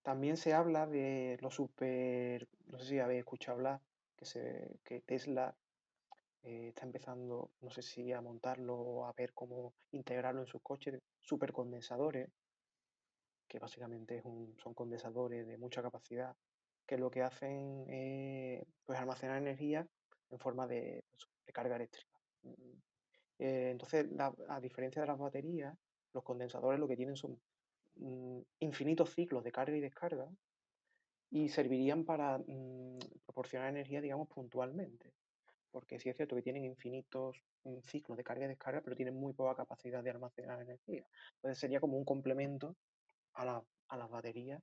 También 0.02 0.36
se 0.38 0.54
habla 0.54 0.86
de 0.86 1.36
los 1.42 1.54
super, 1.54 2.48
no 2.66 2.78
sé 2.78 2.84
si 2.86 2.98
habéis 2.98 3.20
escuchado 3.20 3.58
hablar, 3.58 3.80
que, 4.16 4.24
se, 4.24 4.78
que 4.84 5.00
Tesla 5.00 5.54
eh, 6.42 6.68
está 6.68 6.84
empezando, 6.86 7.50
no 7.60 7.70
sé 7.70 7.82
si 7.82 8.12
a 8.12 8.22
montarlo 8.22 8.74
o 8.76 9.04
a 9.04 9.12
ver 9.12 9.34
cómo 9.34 9.74
integrarlo 9.92 10.40
en 10.40 10.46
sus 10.46 10.62
coches, 10.62 10.98
supercondensadores, 11.20 12.30
que 13.50 13.58
básicamente 13.58 14.22
son 14.22 14.74
condensadores 14.74 15.44
de 15.44 15.58
mucha 15.58 15.82
capacidad, 15.82 16.36
que 16.86 16.96
lo 16.96 17.10
que 17.10 17.22
hacen 17.22 17.84
es 17.88 18.64
pues, 18.84 18.98
almacenar 18.98 19.38
energía 19.38 19.86
en 20.30 20.38
forma 20.38 20.68
de, 20.68 21.04
pues, 21.10 21.26
carga 21.52 21.74
eléctrica. 21.74 22.16
Mm, 22.42 22.52
eh, 23.40 23.70
entonces, 23.72 24.06
a 24.48 24.60
diferencia 24.60 25.02
de 25.02 25.08
las 25.08 25.18
baterías, 25.18 25.76
los 26.14 26.22
condensadores 26.22 26.78
lo 26.78 26.86
que 26.86 26.96
tienen 26.96 27.16
son 27.16 27.40
mm, 27.96 28.40
infinitos 28.60 29.10
ciclos 29.10 29.42
de 29.42 29.50
carga 29.50 29.76
y 29.76 29.80
descarga 29.80 30.28
y 31.30 31.48
servirían 31.48 32.04
para 32.04 32.38
mm, 32.38 32.98
proporcionar 33.26 33.70
energía, 33.70 34.00
digamos, 34.00 34.28
puntualmente. 34.28 35.12
Porque 35.72 35.98
sí 35.98 36.08
es 36.08 36.16
cierto 36.16 36.36
que 36.36 36.42
tienen 36.42 36.64
infinitos 36.64 37.42
ciclos 37.82 38.16
de 38.16 38.24
carga 38.24 38.44
y 38.44 38.48
descarga, 38.48 38.80
pero 38.80 38.94
tienen 38.94 39.14
muy 39.14 39.32
poca 39.32 39.56
capacidad 39.56 40.04
de 40.04 40.10
almacenar 40.10 40.62
energía. 40.62 41.04
Entonces 41.34 41.58
sería 41.58 41.80
como 41.80 41.96
un 41.98 42.04
complemento 42.04 42.76
a, 43.34 43.62
a 43.88 43.96
las 43.96 44.10
baterías 44.10 44.62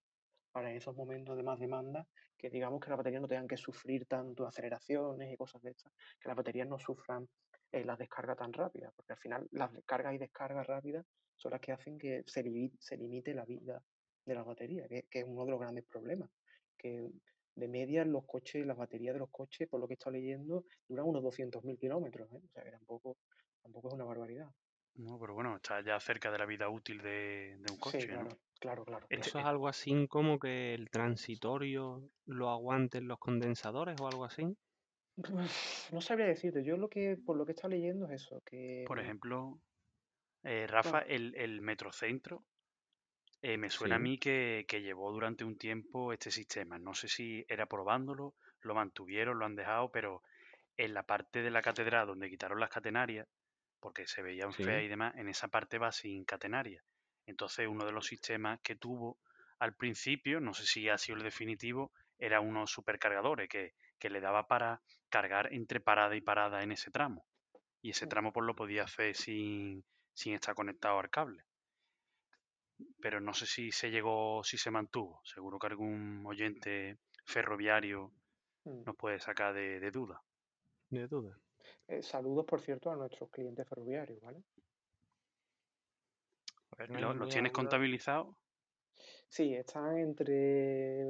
para 0.52 0.74
esos 0.74 0.96
momentos 0.96 1.38
de 1.38 1.44
más 1.44 1.60
demanda, 1.60 2.08
que 2.38 2.50
digamos 2.50 2.80
que 2.80 2.90
las 2.90 2.98
baterías 2.98 3.22
no 3.22 3.28
tengan 3.28 3.48
que 3.48 3.58
sufrir 3.58 4.06
tanto 4.06 4.48
aceleraciones 4.48 5.32
y 5.32 5.38
cosas 5.38 5.62
de 5.62 5.72
estas, 5.72 5.92
que 6.20 6.28
las 6.28 6.38
baterías 6.38 6.68
no 6.68 6.80
sufran 6.80 7.28
eh, 7.72 7.84
las 7.84 7.98
descargas 7.98 8.38
tan 8.38 8.54
rápidas, 8.54 8.94
porque 8.96 9.14
al 9.14 9.20
final 9.20 9.48
las 9.52 9.72
descargas 9.74 10.14
y 10.14 10.18
descargas 10.18 10.66
rápidas 10.66 11.06
son 11.36 11.52
las 11.52 11.62
que 11.62 11.74
hacen 11.74 11.98
que 11.98 12.24
se, 12.26 12.44
se 12.80 12.98
limite 12.98 13.34
la 13.34 13.46
vida 13.46 13.84
de 14.26 14.36
la 14.36 14.44
batería, 14.44 14.88
que, 14.88 15.06
es 15.12 15.26
uno 15.26 15.46
de 15.46 15.52
los 15.52 15.60
grandes 15.60 15.86
problemas, 15.86 16.30
que 16.78 17.08
de 17.56 17.68
media 17.68 18.06
los 18.06 18.26
coches, 18.26 18.66
las 18.66 18.78
baterías 18.78 19.14
de 19.14 19.20
los 19.20 19.30
coches, 19.30 19.68
por 19.68 19.80
lo 19.80 19.88
que 19.88 19.94
he 19.94 19.96
estado 19.96 20.16
leyendo, 20.16 20.66
duran 20.88 21.08
unos 21.08 21.24
200.000 21.24 21.78
kilómetros, 21.78 22.32
¿eh? 22.32 22.42
o 22.44 22.50
sea 22.50 22.64
que 22.64 22.72
tampoco, 22.72 23.18
tampoco 23.62 23.90
es 23.90 23.94
una 23.94 24.06
barbaridad. 24.06 24.50
No, 24.98 25.20
pero 25.20 25.34
bueno, 25.34 25.56
está 25.56 25.82
ya 25.82 26.00
cerca 26.00 26.32
de 26.32 26.40
la 26.40 26.46
vida 26.46 26.70
útil 26.70 27.02
de, 27.02 27.58
un 27.70 27.78
coche, 27.78 28.02
sí, 28.02 28.08
claro, 28.08 28.30
Claro, 28.60 28.86
claro. 28.86 29.06
¿Eso 29.10 29.40
es 29.40 29.46
algo 29.46 29.68
así 29.68 30.08
como 30.08 30.40
que 30.40 30.74
el 30.74 30.90
transitorio 30.90 32.10
lo 32.26 32.50
aguanten 32.50 33.08
los 33.08 33.20
condensadores 33.20 34.00
o 34.02 34.08
algo 34.08 34.26
así? 34.26 34.58
No 35.92 36.02
sabría 36.02 36.28
decirte. 36.28 36.64
Yo 36.64 36.78
lo 36.78 36.90
que, 36.90 37.18
por 37.18 37.38
lo 37.38 37.46
que 37.46 37.52
he 37.52 37.56
estado 37.56 37.70
leyendo 37.70 38.06
es 38.08 38.24
eso, 38.24 38.42
que... 38.46 38.84
Por 38.88 39.00
ejemplo, 39.00 39.60
eh, 40.44 40.66
Rafa, 40.68 41.00
el, 41.00 41.36
el 41.36 41.62
Metrocentro, 41.62 42.44
eh, 43.42 43.58
me 43.58 43.70
suena 43.70 43.96
a 43.96 44.00
mí 44.00 44.18
que, 44.18 44.66
que 44.68 44.82
llevó 44.82 45.12
durante 45.12 45.44
un 45.44 45.58
tiempo 45.58 46.14
este 46.14 46.32
sistema. 46.32 46.80
No 46.80 46.94
sé 46.94 47.08
si 47.08 47.46
era 47.48 47.68
probándolo, 47.68 48.36
lo 48.62 48.76
mantuvieron, 48.76 49.38
lo 49.38 49.46
han 49.46 49.56
dejado, 49.56 49.92
pero 49.92 50.24
en 50.78 50.94
la 50.94 51.04
parte 51.04 51.42
de 51.42 51.52
la 51.52 51.62
catedral 51.62 52.08
donde 52.08 52.30
quitaron 52.30 52.60
las 52.60 52.70
catenarias, 52.70 53.28
porque 53.80 54.08
se 54.08 54.22
veían 54.22 54.54
feas 54.54 54.84
y 54.84 54.88
demás, 54.88 55.16
en 55.16 55.30
esa 55.30 55.48
parte 55.48 55.78
va 55.78 55.92
sin 55.92 56.26
catenaria. 56.26 56.84
Entonces, 57.26 57.68
uno 57.68 57.86
de 57.86 57.92
los 57.92 58.08
sistemas 58.08 58.60
que 58.62 58.76
tuvo 58.76 59.20
al 59.60 59.76
principio, 59.76 60.40
no 60.40 60.54
sé 60.54 60.66
si 60.66 60.90
ha 60.90 60.98
sido 60.98 61.18
el 61.18 61.24
definitivo, 61.24 61.92
era 62.20 62.40
unos 62.40 62.72
supercargadores 62.72 63.50
que, 63.50 63.74
que 64.00 64.10
le 64.10 64.22
daba 64.22 64.48
para 64.48 64.82
cargar 65.10 65.54
entre 65.54 65.80
parada 65.80 66.16
y 66.16 66.22
parada 66.22 66.64
en 66.64 66.72
ese 66.72 66.92
tramo. 66.92 67.26
Y 67.82 67.92
ese 67.92 68.08
tramo 68.08 68.34
pues 68.34 68.46
lo 68.46 68.56
podía 68.56 68.84
hacer 68.84 69.16
sin, 69.16 69.84
sin 70.14 70.34
estar 70.34 70.56
conectado 70.56 71.00
al 71.00 71.10
cable. 71.10 71.44
Pero 73.02 73.20
no 73.22 73.34
sé 73.34 73.46
si 73.46 73.72
se 73.72 73.90
llegó, 73.90 74.44
si 74.44 74.58
se 74.58 74.72
mantuvo. 74.72 75.22
Seguro 75.24 75.60
que 75.60 75.68
algún 75.68 76.24
oyente 76.26 76.98
ferroviario 77.26 78.12
mm. 78.64 78.84
nos 78.86 78.96
puede 78.96 79.20
sacar 79.20 79.54
de, 79.54 79.92
duda. 79.92 80.22
De 80.90 81.08
duda. 81.08 81.38
Eh, 81.88 82.02
saludos, 82.02 82.46
por 82.46 82.60
cierto, 82.60 82.92
a 82.92 82.96
nuestros 82.96 83.30
clientes 83.30 83.68
ferroviarios, 83.68 84.20
¿vale? 84.22 84.44
¿Lo, 86.90 87.28
tienes 87.28 87.52
contabilizado? 87.52 88.38
Sí, 89.30 89.56
están 89.56 89.98
entre 89.98 91.04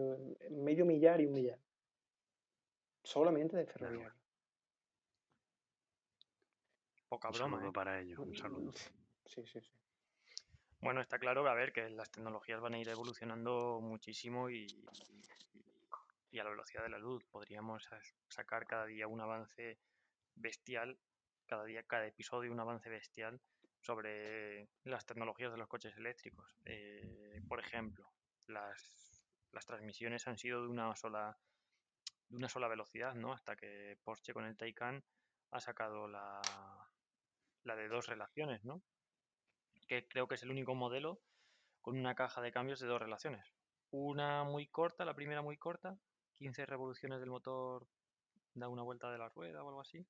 medio 0.51 0.85
millar 0.85 1.19
y 1.19 1.25
un 1.25 1.33
millar. 1.33 1.59
Solamente 3.03 3.57
de 3.57 3.65
ferroviario. 3.65 4.13
Poca 7.09 7.29
broma. 7.29 7.65
¿eh? 7.65 7.71
para 7.73 7.99
ellos, 7.99 8.19
un 8.19 8.35
saludo. 8.35 8.71
Sí, 9.25 9.45
sí, 9.45 9.59
sí. 9.61 9.71
Bueno, 10.79 11.01
está 11.01 11.17
claro 11.17 11.43
que 11.43 11.49
a 11.49 11.53
ver 11.53 11.73
que 11.73 11.89
las 11.89 12.11
tecnologías 12.11 12.61
van 12.61 12.75
a 12.75 12.79
ir 12.79 12.87
evolucionando 12.87 13.79
muchísimo 13.81 14.49
y, 14.49 14.67
y 16.31 16.39
a 16.39 16.43
la 16.43 16.49
velocidad 16.49 16.83
de 16.83 16.89
la 16.89 16.99
luz. 16.99 17.25
Podríamos 17.25 17.89
sacar 18.29 18.67
cada 18.67 18.85
día 18.85 19.07
un 19.07 19.21
avance 19.21 19.79
bestial, 20.37 20.97
cada 21.45 21.65
día, 21.65 21.83
cada 21.83 22.07
episodio 22.07 22.51
un 22.51 22.59
avance 22.59 22.89
bestial 22.89 23.41
sobre 23.81 24.69
las 24.83 25.05
tecnologías 25.05 25.51
de 25.51 25.57
los 25.57 25.67
coches 25.67 25.95
eléctricos. 25.97 26.57
Eh, 26.65 27.41
por 27.47 27.59
ejemplo, 27.59 28.11
las, 28.47 29.23
las, 29.51 29.65
transmisiones 29.65 30.27
han 30.27 30.37
sido 30.37 30.61
de 30.61 30.67
una 30.67 30.95
sola 30.95 31.37
de 32.29 32.35
una 32.35 32.49
sola 32.49 32.67
velocidad, 32.67 33.15
¿no? 33.15 33.31
Hasta 33.31 33.55
que 33.55 33.97
Porsche 34.03 34.33
con 34.33 34.45
el 34.45 34.57
Taycan 34.57 35.03
ha 35.51 35.59
sacado 35.61 36.09
la, 36.09 36.41
la 37.63 37.75
de 37.75 37.87
dos 37.87 38.07
relaciones, 38.07 38.65
¿no? 38.65 38.81
Que 39.87 40.07
creo 40.07 40.27
que 40.27 40.35
es 40.35 40.43
el 40.43 40.51
único 40.51 40.75
modelo 40.75 41.21
con 41.81 41.97
una 41.97 42.15
caja 42.15 42.41
de 42.41 42.51
cambios 42.51 42.81
de 42.81 42.87
dos 42.87 43.01
relaciones. 43.01 43.53
Una 43.91 44.43
muy 44.43 44.67
corta, 44.67 45.05
la 45.05 45.15
primera 45.15 45.41
muy 45.41 45.57
corta, 45.57 45.97
15 46.33 46.65
revoluciones 46.65 47.21
del 47.21 47.29
motor 47.29 47.87
da 48.53 48.67
una 48.67 48.83
vuelta 48.83 49.09
de 49.11 49.17
la 49.17 49.29
rueda 49.29 49.63
o 49.63 49.69
algo 49.69 49.81
así, 49.81 50.05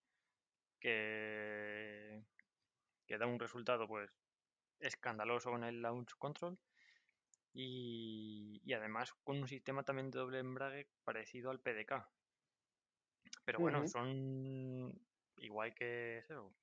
que 0.80 2.24
que 3.08 3.18
da 3.18 3.26
un 3.26 3.40
resultado 3.40 3.88
pues 3.88 4.12
escandaloso 4.80 5.50
con 5.50 5.64
el 5.64 5.82
launch 5.82 6.14
control 6.18 6.60
y, 7.54 8.72
además 8.74 9.14
con 9.24 9.40
un 9.40 9.48
sistema 9.48 9.84
también 9.84 10.12
de 10.12 10.20
doble 10.20 10.40
embrague 10.40 10.90
parecido 11.04 11.50
al 11.50 11.60
PDK. 11.60 12.08
Pero 13.46 13.60
bueno, 13.60 13.88
son 13.88 14.94
igual 15.38 15.74
que 15.74 16.20
eso. 16.20 16.54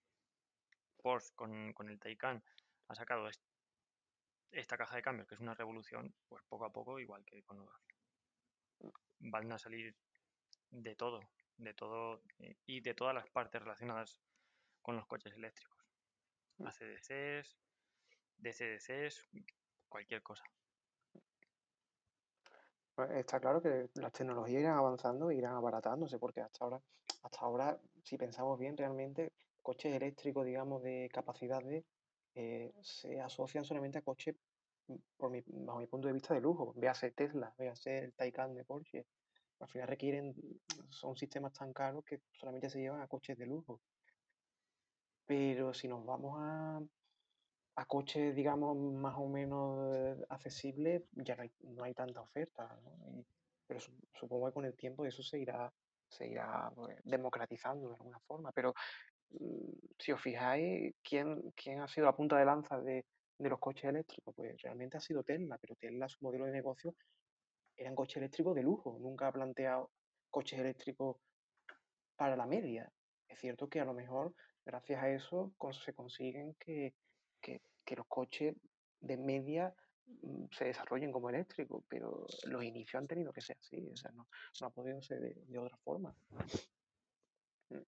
Porsche 1.03 1.35
con, 1.35 1.73
con 1.73 1.89
el 1.89 1.99
Taycan 1.99 2.43
ha 2.89 2.95
sacado 2.95 3.29
esta 4.53 4.77
caja 4.77 4.97
de 4.97 5.03
cambios, 5.03 5.27
que 5.27 5.35
es 5.35 5.41
una 5.41 5.55
revolución, 5.55 6.15
pues 6.29 6.45
poco 6.45 6.65
a 6.65 6.73
poco, 6.73 7.01
igual 7.01 7.25
que 7.25 7.43
con 7.43 7.59
los, 7.59 7.69
van 9.19 9.51
a 9.53 9.59
salir 9.59 9.97
de 10.71 10.95
todo, 10.95 11.21
de 11.57 11.75
todo 11.75 12.23
eh, 12.39 12.57
y 12.67 12.81
de 12.81 12.95
todas 12.95 13.15
las 13.15 13.29
partes 13.31 13.63
relacionadas 13.63 14.21
con 14.83 14.97
los 14.97 15.07
coches 15.07 15.33
eléctricos. 15.35 15.79
Mm. 16.59 16.67
ACDCs, 16.67 17.57
DCDCs, 18.39 19.29
cualquier 19.89 20.23
cosa. 20.23 20.45
Pues 22.95 23.11
está 23.13 23.41
claro 23.41 23.61
que 23.61 23.89
las 23.95 24.13
tecnologías 24.13 24.63
irán 24.63 24.79
avanzando 24.79 25.31
e 25.31 25.37
irán 25.37 25.55
abaratándose, 25.55 26.19
porque 26.19 26.41
hasta 26.41 26.65
ahora, 26.65 26.81
hasta 27.23 27.41
ahora, 27.41 27.81
si 28.05 28.17
pensamos 28.17 28.57
bien, 28.59 28.77
realmente 28.77 29.33
coches 29.63 29.95
eléctricos, 29.95 30.47
digamos, 30.47 30.83
de 30.83 31.09
capacidades, 31.13 31.85
eh, 32.37 32.73
se 32.83 33.21
asocian 33.21 33.65
solamente 33.65 33.99
a 33.99 34.03
coches, 34.03 34.37
mm, 34.87 34.97
por 35.17 35.31
mi, 35.31 35.43
bajo 35.47 35.81
mi 35.81 35.87
punto 35.89 36.07
de 36.07 36.15
vista, 36.15 36.35
de 36.35 36.41
lujo. 36.41 36.73
Véase 36.77 37.11
Tesla, 37.11 37.53
véase 37.59 37.99
el 37.99 38.15
Taycan 38.15 38.55
de 38.55 38.65
Porsche. 38.65 39.07
Al 39.65 39.71
final 39.71 39.89
requieren, 39.89 40.35
son 40.91 41.17
sistemas 41.17 41.55
tan 41.55 41.73
caros 41.73 42.05
que 42.05 42.21
solamente 42.33 42.69
se 42.69 42.81
llevan 42.81 43.01
a 43.01 43.09
coches 43.09 43.39
de 43.39 43.47
lujo. 43.47 43.81
Pero 45.25 45.73
si 45.73 45.89
nos 45.89 46.05
vamos 46.05 46.37
a, 46.39 46.83
a 47.77 47.85
coches, 47.87 48.37
digamos, 48.37 48.77
más 48.77 49.17
o 49.17 49.27
menos 49.27 49.97
eh, 49.97 50.17
accesibles, 50.29 51.05
ya 51.13 51.35
no 51.37 51.43
hay, 51.45 51.53
no 51.61 51.83
hay 51.83 51.95
tanta 51.95 52.21
oferta, 52.21 52.79
pero 53.67 53.81
supongo 54.13 54.49
que 54.49 54.53
con 54.53 54.67
el 54.67 54.77
tiempo 54.77 55.07
eso 55.07 55.23
se 55.23 55.39
irá, 55.39 55.73
se 56.11 56.29
irá 56.29 56.71
pues, 56.75 56.99
democratizando 57.03 57.89
de 57.89 57.95
alguna 57.95 58.21
forma. 58.21 58.53
Pero 58.53 58.75
mm, 59.31 59.71
si 59.99 60.13
os 60.13 60.21
fijáis, 60.21 60.95
¿quién, 61.03 61.53
¿quién 61.53 61.81
ha 61.81 61.89
sido 61.89 62.05
la 62.05 62.15
punta 62.15 62.37
de 62.37 62.45
lanza 62.45 62.79
de, 62.83 63.07
de 63.39 63.49
los 63.49 63.59
coches 63.59 63.85
eléctricos? 63.85 64.35
Pues 64.37 64.61
realmente 64.61 64.99
ha 64.99 65.01
sido 65.01 65.23
Tesla, 65.23 65.57
pero 65.57 65.75
Tesla, 65.77 66.07
su 66.07 66.19
modelo 66.21 66.45
de 66.45 66.53
negocio, 66.53 66.95
eran 67.77 67.95
coches 67.95 68.19
eléctricos 68.19 68.55
de 68.55 68.63
lujo. 68.63 68.99
Nunca 69.01 69.29
ha 69.29 69.33
planteado 69.33 69.91
coches 70.31 70.59
eléctricos 70.59 71.17
para 72.17 72.37
la 72.37 72.47
media. 72.47 72.91
Es 73.29 73.39
cierto 73.39 73.69
que 73.69 73.81
a 73.81 73.85
lo 73.85 73.95
mejor 73.95 74.35
gracias 74.65 75.03
a 75.03 75.11
eso 75.11 75.53
se 75.73 75.93
consiguen 75.93 76.55
que, 76.55 76.95
que, 77.41 77.61
los 77.97 78.07
coches 78.07 78.57
de 79.01 79.17
media 79.17 79.75
mm, 80.07 80.47
se 80.51 80.65
desarrollen 80.67 81.13
como 81.13 81.31
eléctricos, 81.31 81.85
pero 81.89 82.27
los 82.47 82.65
inicios 82.65 83.01
han 83.01 83.07
tenido 83.07 83.33
que 83.33 83.41
ser 83.41 83.59
así, 83.59 83.89
o 83.93 83.97
sea, 83.97 84.11
no, 84.13 84.27
ha 84.63 84.71
podido 84.71 85.03
ser 85.03 85.21
de, 85.21 85.59
otra 85.59 85.77
forma. 85.79 86.15
Mm. 87.71 87.79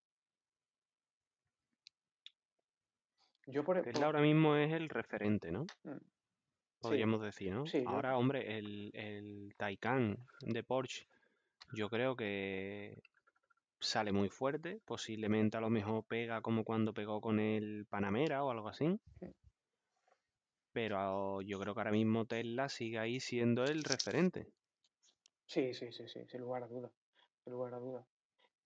Yo 3.46 3.64
por, 3.64 3.80
Tesla 3.82 4.06
ahora 4.06 4.20
mismo 4.20 4.56
es 4.56 4.72
el 4.72 4.88
referente, 4.88 5.50
¿no? 5.50 5.66
Podríamos 6.88 7.22
decir, 7.22 7.52
¿no? 7.52 7.64
ahora, 7.86 8.16
hombre, 8.16 8.58
el, 8.58 8.90
el 8.94 9.54
Taycan 9.56 10.18
de 10.40 10.62
Porsche, 10.62 11.06
yo 11.72 11.88
creo 11.88 12.16
que 12.16 13.02
sale 13.80 14.12
muy 14.12 14.28
fuerte, 14.28 14.80
posiblemente 14.84 15.56
a 15.56 15.60
lo 15.60 15.70
mejor 15.70 16.04
pega 16.04 16.40
como 16.40 16.64
cuando 16.64 16.92
pegó 16.94 17.20
con 17.20 17.40
el 17.40 17.86
Panamera 17.86 18.44
o 18.44 18.50
algo 18.50 18.68
así. 18.68 18.98
Pero 20.72 21.40
yo 21.42 21.58
creo 21.58 21.74
que 21.74 21.80
ahora 21.80 21.90
mismo 21.90 22.26
Tesla 22.26 22.68
sigue 22.68 22.98
ahí 22.98 23.20
siendo 23.20 23.64
el 23.64 23.82
referente. 23.82 24.46
Sí, 25.46 25.72
sí, 25.74 25.92
sí, 25.92 26.08
sí, 26.08 26.20
sin 26.26 26.40
lugar 26.40 26.64
a 26.64 26.66
dudas. 26.66 26.92
Sin 27.44 27.52
lugar 27.52 27.74
a 27.74 27.78
dudas. 27.78 28.04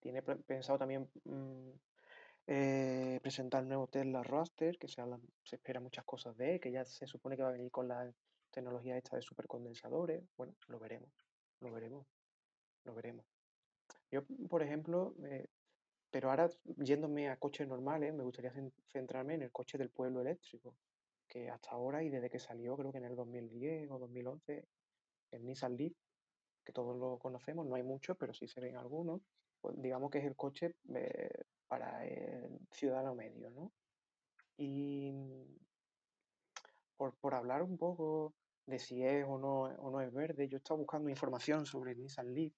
Tiene 0.00 0.22
pensado 0.22 0.78
también 0.78 1.08
mm, 1.24 1.70
eh, 2.52 3.20
presentar 3.22 3.64
nuevo 3.64 3.86
Tesla 3.86 4.24
Roadster, 4.24 4.76
que 4.76 4.88
se, 4.88 5.00
espera 5.52 5.78
muchas 5.78 6.04
cosas 6.04 6.36
de 6.36 6.58
que 6.58 6.72
ya 6.72 6.84
se 6.84 7.06
supone 7.06 7.36
que 7.36 7.44
va 7.44 7.50
a 7.50 7.52
venir 7.52 7.70
con 7.70 7.86
la 7.86 8.12
tecnología 8.50 8.96
esta 8.96 9.14
de 9.14 9.22
supercondensadores. 9.22 10.24
Bueno, 10.36 10.56
lo 10.66 10.80
veremos, 10.80 11.12
lo 11.60 11.70
veremos, 11.70 12.08
lo 12.82 12.92
veremos. 12.92 13.24
Yo, 14.10 14.24
por 14.48 14.64
ejemplo, 14.64 15.14
eh, 15.26 15.46
pero 16.10 16.30
ahora 16.30 16.50
yéndome 16.78 17.28
a 17.28 17.36
coches 17.36 17.68
normales, 17.68 18.12
me 18.12 18.24
gustaría 18.24 18.52
centrarme 18.88 19.34
en 19.34 19.42
el 19.42 19.52
coche 19.52 19.78
del 19.78 19.90
pueblo 19.90 20.20
eléctrico 20.20 20.74
que 21.28 21.48
hasta 21.48 21.70
ahora 21.70 22.02
y 22.02 22.08
desde 22.08 22.30
que 22.30 22.40
salió, 22.40 22.76
creo 22.76 22.90
que 22.90 22.98
en 22.98 23.04
el 23.04 23.14
2010 23.14 23.92
o 23.92 23.98
2011, 24.00 24.66
el 25.30 25.46
Nissan 25.46 25.76
Leaf, 25.76 25.92
que 26.64 26.72
todos 26.72 26.96
lo 26.96 27.16
conocemos, 27.20 27.64
no 27.64 27.76
hay 27.76 27.84
muchos, 27.84 28.16
pero 28.16 28.34
sí 28.34 28.48
se 28.48 28.60
ven 28.60 28.76
algunos, 28.76 29.20
pues 29.60 29.80
digamos 29.80 30.10
que 30.10 30.18
es 30.18 30.24
el 30.24 30.34
coche 30.34 30.74
eh, 30.96 31.44
para 31.70 32.04
el 32.04 32.58
ciudadano 32.72 33.14
medio, 33.14 33.48
¿no? 33.50 33.72
Y 34.56 35.12
por, 36.96 37.16
por, 37.20 37.34
hablar 37.34 37.62
un 37.62 37.78
poco 37.78 38.34
de 38.66 38.80
si 38.80 39.04
es 39.04 39.24
o 39.24 39.38
no, 39.38 39.62
o 39.62 39.90
no 39.92 40.00
es 40.00 40.12
verde, 40.12 40.48
yo 40.48 40.56
he 40.56 40.58
estado 40.58 40.78
buscando 40.78 41.08
información 41.08 41.64
sobre 41.64 41.94
Nissan 41.94 42.34
Leaf 42.34 42.52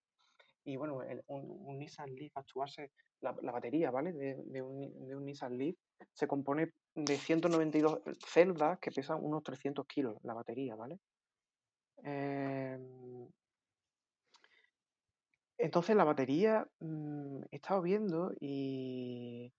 y 0.64 0.77
bueno, 0.77 1.01
un, 1.27 1.79
Nissan 1.79 2.14
Leaf 2.14 2.33
actuarse, 2.38 2.90
la, 3.20 3.37
la 3.42 3.53
batería, 3.53 3.90
¿vale? 3.90 4.14
De, 4.14 4.42
de, 4.46 4.62
un, 4.62 5.07
de, 5.07 5.14
un, 5.14 5.27
Nissan 5.27 5.59
Leaf 5.59 5.77
se 6.14 6.27
compone 6.27 6.72
de 6.94 7.16
192 7.18 8.01
celdas 8.27 8.79
que 8.79 8.90
pesan 8.90 9.22
unos 9.22 9.42
300 9.42 9.87
kilos 9.87 10.16
la 10.22 10.33
batería, 10.33 10.75
¿vale? 10.75 11.01
Em, 11.98 13.29
entonces 15.62 15.96
la 15.96 16.05
batería 16.05 16.66
mm, 16.81 17.42
he 17.51 17.57
estado 17.57 17.83
viendo 17.83 18.33
y 18.40 19.53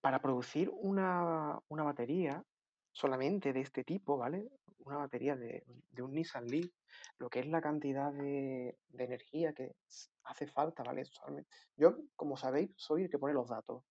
para 0.00 0.20
producir 0.20 0.70
una, 0.70 1.58
una 1.68 1.82
batería 1.82 2.44
solamente 2.92 3.52
de 3.52 3.60
este 3.60 3.84
tipo, 3.84 4.18
¿vale? 4.18 4.48
Una 4.78 4.98
batería 4.98 5.34
de, 5.36 5.64
de 5.90 6.02
un 6.02 6.12
Nissan 6.12 6.46
Leaf 6.46 6.70
lo 7.18 7.28
que 7.30 7.40
es 7.40 7.46
la 7.46 7.60
cantidad 7.60 8.12
de, 8.12 8.76
energía 8.92 9.52
que 9.52 9.74
hace 10.24 10.46
falta, 10.46 10.82
¿vale? 10.82 11.04
Yo, 11.76 11.96
como 12.16 12.36
sabéis, 12.36 12.70
soy 12.76 13.04
el 13.04 13.10
que 13.10 13.18
pone 13.18 13.34
los 13.34 13.48
datos. 13.48 13.82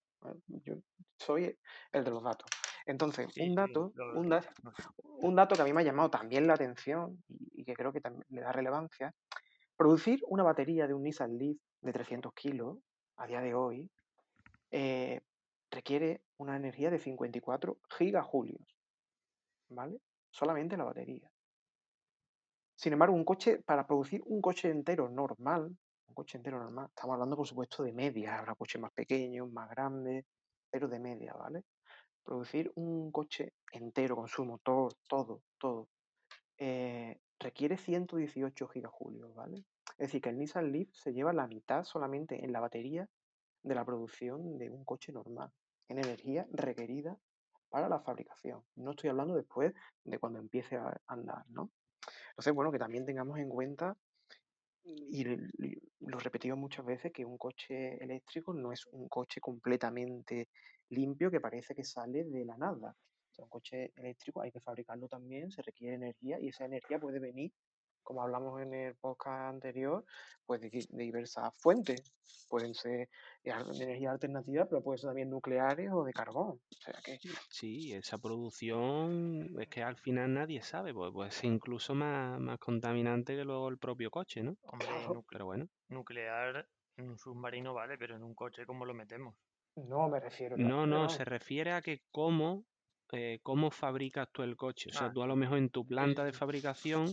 Yo 0.47 0.75
soy 1.17 1.57
el 1.91 2.03
de 2.03 2.11
los 2.11 2.23
datos. 2.23 2.49
Entonces, 2.85 3.27
un 3.37 3.55
dato, 3.55 3.93
un, 4.15 4.39
un, 5.03 5.35
dato 5.35 5.55
que 5.55 5.61
a 5.61 5.65
mí 5.65 5.73
me 5.73 5.81
ha 5.81 5.85
llamado 5.85 6.09
también 6.09 6.47
la 6.47 6.53
atención 6.53 7.23
y, 7.27 7.63
que 7.63 7.73
creo 7.73 7.93
que 7.93 8.01
también 8.01 8.25
le 8.29 8.41
da 8.41 8.51
relevancia, 8.51 9.13
producir 9.83 10.21
una 10.27 10.43
batería 10.43 10.87
de 10.87 10.93
un 10.93 11.03
Nissan 11.03 11.37
Leaf 11.37 11.57
de 11.81 11.91
300 11.91 12.33
kilos 12.33 12.77
a 13.17 13.27
día 13.27 13.41
de 13.41 13.53
hoy 13.53 13.91
eh, 14.71 15.19
requiere 15.69 16.21
una 16.37 16.55
energía 16.55 16.89
de 16.89 16.99
54 16.99 17.79
gigajulios, 17.89 18.61
¿vale? 19.67 19.99
Solamente 20.31 20.77
la 20.77 20.85
batería. 20.85 21.29
Sin 22.77 22.93
embargo, 22.93 23.13
un 23.13 23.25
coche, 23.25 23.61
para 23.61 23.85
producir 23.85 24.21
un 24.23 24.41
coche 24.41 24.69
entero 24.69 25.09
normal, 25.09 25.75
un 26.07 26.15
coche 26.15 26.37
entero 26.37 26.59
normal, 26.59 26.87
estamos 26.87 27.15
hablando 27.15 27.35
por 27.35 27.45
supuesto 27.45 27.83
de 27.83 27.91
media, 27.91 28.39
habrá 28.39 28.55
coches 28.55 28.79
más 28.79 28.93
pequeños, 28.93 29.51
más 29.51 29.69
grandes, 29.69 30.23
pero 30.71 30.87
de 30.87 30.99
media, 30.99 31.33
¿vale? 31.33 31.65
Producir 32.23 32.71
un 32.75 33.11
coche 33.11 33.51
entero 33.73 34.15
con 34.15 34.29
su 34.29 34.45
motor, 34.45 34.93
todo, 35.09 35.41
todo, 35.57 35.89
eh, 36.57 37.19
requiere 37.37 37.75
118 37.75 38.69
gigajulios, 38.69 39.35
¿vale? 39.35 39.65
Es 39.91 40.07
decir, 40.07 40.21
que 40.21 40.29
el 40.29 40.37
Nissan 40.37 40.71
Leaf 40.71 40.89
se 40.93 41.13
lleva 41.13 41.33
la 41.33 41.47
mitad 41.47 41.83
solamente 41.83 42.43
en 42.43 42.51
la 42.51 42.59
batería 42.59 43.07
de 43.61 43.75
la 43.75 43.85
producción 43.85 44.57
de 44.57 44.69
un 44.69 44.83
coche 44.83 45.11
normal, 45.11 45.51
en 45.87 45.99
energía 45.99 46.47
requerida 46.51 47.17
para 47.69 47.89
la 47.89 47.99
fabricación. 47.99 48.63
No 48.75 48.91
estoy 48.91 49.09
hablando 49.09 49.35
después 49.35 49.73
de 50.03 50.19
cuando 50.19 50.39
empiece 50.39 50.75
a 50.75 50.99
andar, 51.07 51.43
¿no? 51.49 51.71
Entonces, 52.31 52.53
bueno, 52.53 52.71
que 52.71 52.79
también 52.79 53.05
tengamos 53.05 53.39
en 53.39 53.49
cuenta, 53.49 53.97
y 54.83 55.23
lo 55.99 56.19
repetimos 56.19 56.57
muchas 56.57 56.85
veces, 56.85 57.11
que 57.11 57.25
un 57.25 57.37
coche 57.37 58.03
eléctrico 58.03 58.53
no 58.53 58.71
es 58.71 58.85
un 58.87 59.07
coche 59.07 59.39
completamente 59.39 60.49
limpio 60.89 61.31
que 61.31 61.39
parece 61.39 61.73
que 61.73 61.83
sale 61.83 62.25
de 62.25 62.45
la 62.45 62.57
nada. 62.57 62.95
un 63.37 63.49
coche 63.49 63.91
eléctrico 63.95 64.41
hay 64.41 64.51
que 64.51 64.59
fabricarlo 64.59 65.07
también, 65.07 65.51
se 65.51 65.61
requiere 65.61 65.95
energía 65.95 66.39
y 66.39 66.49
esa 66.49 66.65
energía 66.65 66.99
puede 66.99 67.19
venir, 67.19 67.51
como 68.03 68.21
hablamos 68.21 68.61
en 68.61 68.73
el 68.73 68.95
podcast 68.95 69.53
anterior, 69.53 70.05
pues 70.45 70.61
de, 70.61 70.69
diversas 70.91 71.53
fuentes. 71.57 72.13
Pueden 72.49 72.73
ser 72.75 73.09
de 73.43 73.51
energía 73.81 74.11
alternativa, 74.11 74.65
pero 74.65 74.83
pueden 74.83 74.99
ser 74.99 75.09
también 75.09 75.29
nucleares 75.29 75.89
o 75.91 76.03
de 76.03 76.13
carbón. 76.13 76.59
Sí, 77.49 77.93
esa 77.93 78.17
producción 78.19 79.59
es 79.59 79.67
que 79.69 79.81
al 79.81 79.97
final 79.97 80.33
nadie 80.33 80.61
sabe, 80.61 80.93
pues 80.93 81.11
puede 81.11 81.31
ser 81.31 81.45
incluso 81.45 81.95
más, 81.95 82.39
más 82.39 82.59
contaminante 82.59 83.35
que 83.35 83.43
luego 83.43 83.69
el 83.69 83.79
propio 83.79 84.11
coche, 84.11 84.43
¿no? 84.43 84.55
Hombre, 84.63 84.87
pero 85.31 85.45
bueno. 85.45 85.67
Nuclear 85.89 86.67
en 86.97 87.09
un 87.09 87.17
submarino 87.17 87.73
vale, 87.73 87.97
pero 87.97 88.15
en 88.15 88.23
un 88.23 88.35
coche, 88.35 88.65
¿cómo 88.65 88.85
lo 88.85 88.93
metemos? 88.93 89.35
No 89.75 90.07
me 90.09 90.19
refiero. 90.19 90.57
No, 90.57 90.85
no, 90.85 91.09
se 91.09 91.25
refiere 91.25 91.71
a 91.71 91.81
que 91.81 92.01
cómo, 92.11 92.65
eh, 93.11 93.39
cómo 93.41 93.71
fabricas 93.71 94.29
tú 94.31 94.43
el 94.43 94.55
coche. 94.55 94.89
O 94.91 94.93
sea, 94.93 95.07
ah. 95.07 95.11
tú 95.13 95.23
a 95.23 95.27
lo 95.27 95.35
mejor 95.35 95.57
en 95.57 95.69
tu 95.69 95.85
planta 95.85 96.23
de 96.23 96.33
fabricación, 96.33 97.07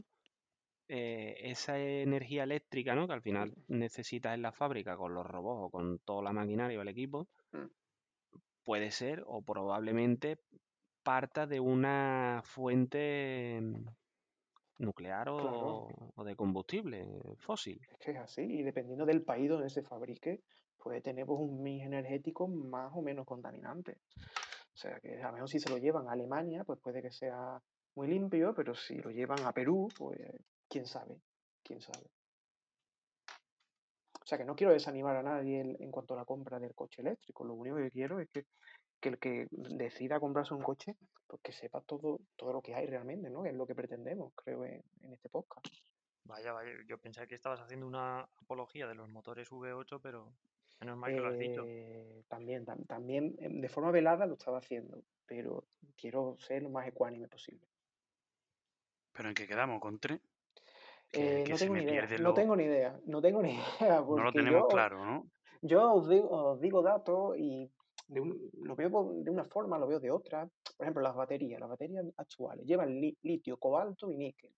eh, 0.93 1.51
esa 1.51 1.79
energía 1.79 2.43
eléctrica, 2.43 2.97
¿no? 2.97 3.07
Que 3.07 3.13
al 3.13 3.23
final 3.23 3.55
necesitas 3.69 4.35
en 4.35 4.43
la 4.43 4.51
fábrica 4.51 4.97
con 4.97 5.15
los 5.15 5.25
robots 5.25 5.67
o 5.67 5.71
con 5.71 6.01
toda 6.01 6.21
la 6.25 6.33
maquinaria 6.33 6.77
o 6.77 6.83
el 6.83 6.89
equipo, 6.89 7.29
mm. 7.53 7.67
puede 8.65 8.91
ser 8.91 9.23
o 9.29 9.41
probablemente 9.41 10.41
parta 11.05 11.47
de 11.47 11.61
una 11.61 12.43
fuente 12.43 13.63
nuclear 14.79 15.29
o, 15.29 15.87
de 16.25 16.35
combustible 16.35 17.07
fósil. 17.39 17.81
Es 17.93 17.99
que 18.05 18.11
es 18.11 18.19
así, 18.19 18.43
y 18.43 18.65
dependiendo 18.65 19.07
del 19.07 19.23
país 19.23 19.49
donde 19.49 19.71
se 19.71 19.83
fabrique, 19.83 20.41
puede 20.77 21.01
tener 21.01 21.25
pues, 21.25 21.39
un 21.39 21.63
mix 21.63 21.87
energético 21.87 22.49
más 22.49 22.91
o 22.97 23.01
menos 23.01 23.27
contaminante. 23.27 23.99
O 24.75 24.77
sea 24.77 24.99
que 24.99 25.23
a 25.23 25.29
lo 25.29 25.35
mejor 25.35 25.49
si 25.49 25.61
se 25.61 25.71
lo 25.71 25.79
llevan 25.79 26.09
a 26.09 26.13
Alemania, 26.15 26.65
pues 26.65 26.81
puede 26.81 27.01
que 27.01 27.13
sea 27.13 27.63
muy 27.95 28.09
limpio, 28.09 28.53
pero 28.57 28.75
si 28.75 28.97
lo 28.97 29.11
llevan 29.11 29.45
a 29.45 29.53
Perú, 29.53 29.89
pues 29.97 30.19
quién 30.71 30.87
sabe, 30.87 31.21
quién 31.63 31.83
sabe. 31.83 32.07
O 34.23 34.27
sea 34.31 34.39
que 34.39 34.45
no 34.45 34.55
quiero 34.55 34.73
desanimar 34.73 35.17
a 35.17 35.23
nadie 35.23 35.61
en, 35.61 35.91
cuanto 35.91 36.15
a 36.15 36.19
la 36.19 36.25
compra 36.25 36.61
del 36.61 36.75
coche 36.75 37.03
eléctrico. 37.03 37.45
Lo 37.45 37.55
único 37.55 37.77
que 37.77 37.91
quiero 37.91 38.21
es 38.21 38.29
que, 38.31 38.47
el 39.03 39.19
que 39.19 39.49
decida 39.51 40.21
comprarse 40.21 40.55
un 40.55 40.63
coche, 40.63 40.95
pues 41.27 41.43
que 41.43 41.53
sepa 41.53 41.81
todo, 41.81 42.21
todo 42.37 42.53
lo 42.53 42.63
que 42.63 42.75
hay 42.75 42.87
realmente, 42.87 43.29
¿no? 43.29 43.45
Es 43.45 43.55
lo 43.55 43.67
que 43.67 43.75
pretendemos, 43.75 44.33
creo, 44.37 44.65
en, 44.65 44.85
este 45.13 45.29
podcast. 45.29 45.67
Vaya, 46.25 46.53
vaya, 46.53 46.71
yo 46.87 46.99
pensé 46.99 47.27
que 47.27 47.35
estabas 47.35 47.61
haciendo 47.61 47.87
una 47.87 48.21
apología 48.21 48.87
de 48.87 48.95
los 48.95 49.09
motores 49.09 49.51
V8, 49.51 50.01
pero 50.01 50.33
menos 50.81 50.97
mal 50.97 51.13
que 51.13 51.21
lo 51.21 51.29
has 51.29 51.39
dicho. 51.39 51.65
Eh, 51.67 52.23
también, 52.29 52.65
también, 52.87 53.35
em, 53.41 53.61
de 53.61 53.69
forma 53.69 53.91
velada 53.91 54.27
lo 54.27 54.35
estaba 54.35 54.59
haciendo, 54.59 55.03
pero 55.27 55.65
quiero 55.97 56.37
ser 56.39 56.63
lo 56.63 56.71
más 56.71 56.87
ecuánime 56.87 57.27
posible. 57.27 57.67
¿Pero 59.13 59.29
en 59.29 59.35
qué 59.35 59.49
quedamos? 59.49 59.81
¿Con 59.81 59.99
tres? 59.99 60.21
Eh, 61.13 61.45
no, 61.49 61.57
tengo 61.57 61.75
ni 61.75 61.83
idea, 61.83 62.07
no 62.21 62.35
tengo 62.35 62.57
ni 62.57 62.65
idea, 62.65 63.01
no 63.07 63.21
tengo 63.21 63.43
ni 63.43 63.55
idea. 63.55 64.01
no 64.01 64.23
lo 64.23 64.33
tenemos 64.33 64.69
claro, 64.69 65.05
¿no? 65.05 65.27
Yo 65.63 65.95
os 65.95 66.09
digo, 66.61 66.83
datos 66.83 67.37
y 67.37 67.71
lo 68.09 68.77
veo 68.77 69.13
de 69.15 69.31
una 69.31 69.45
forma, 69.45 69.79
lo 69.79 69.87
veo 69.87 70.01
de 70.01 70.11
otra. 70.11 70.49
Por 70.77 70.87
ejemplo, 70.87 71.03
las 71.03 71.15
baterías, 71.15 71.61
las 71.61 71.69
baterías 71.69 72.05
actuales 72.17 72.67
llevan 72.67 73.01
litio, 73.23 73.57
cobalto 73.59 74.11
y 74.11 74.17
níquel. 74.17 74.53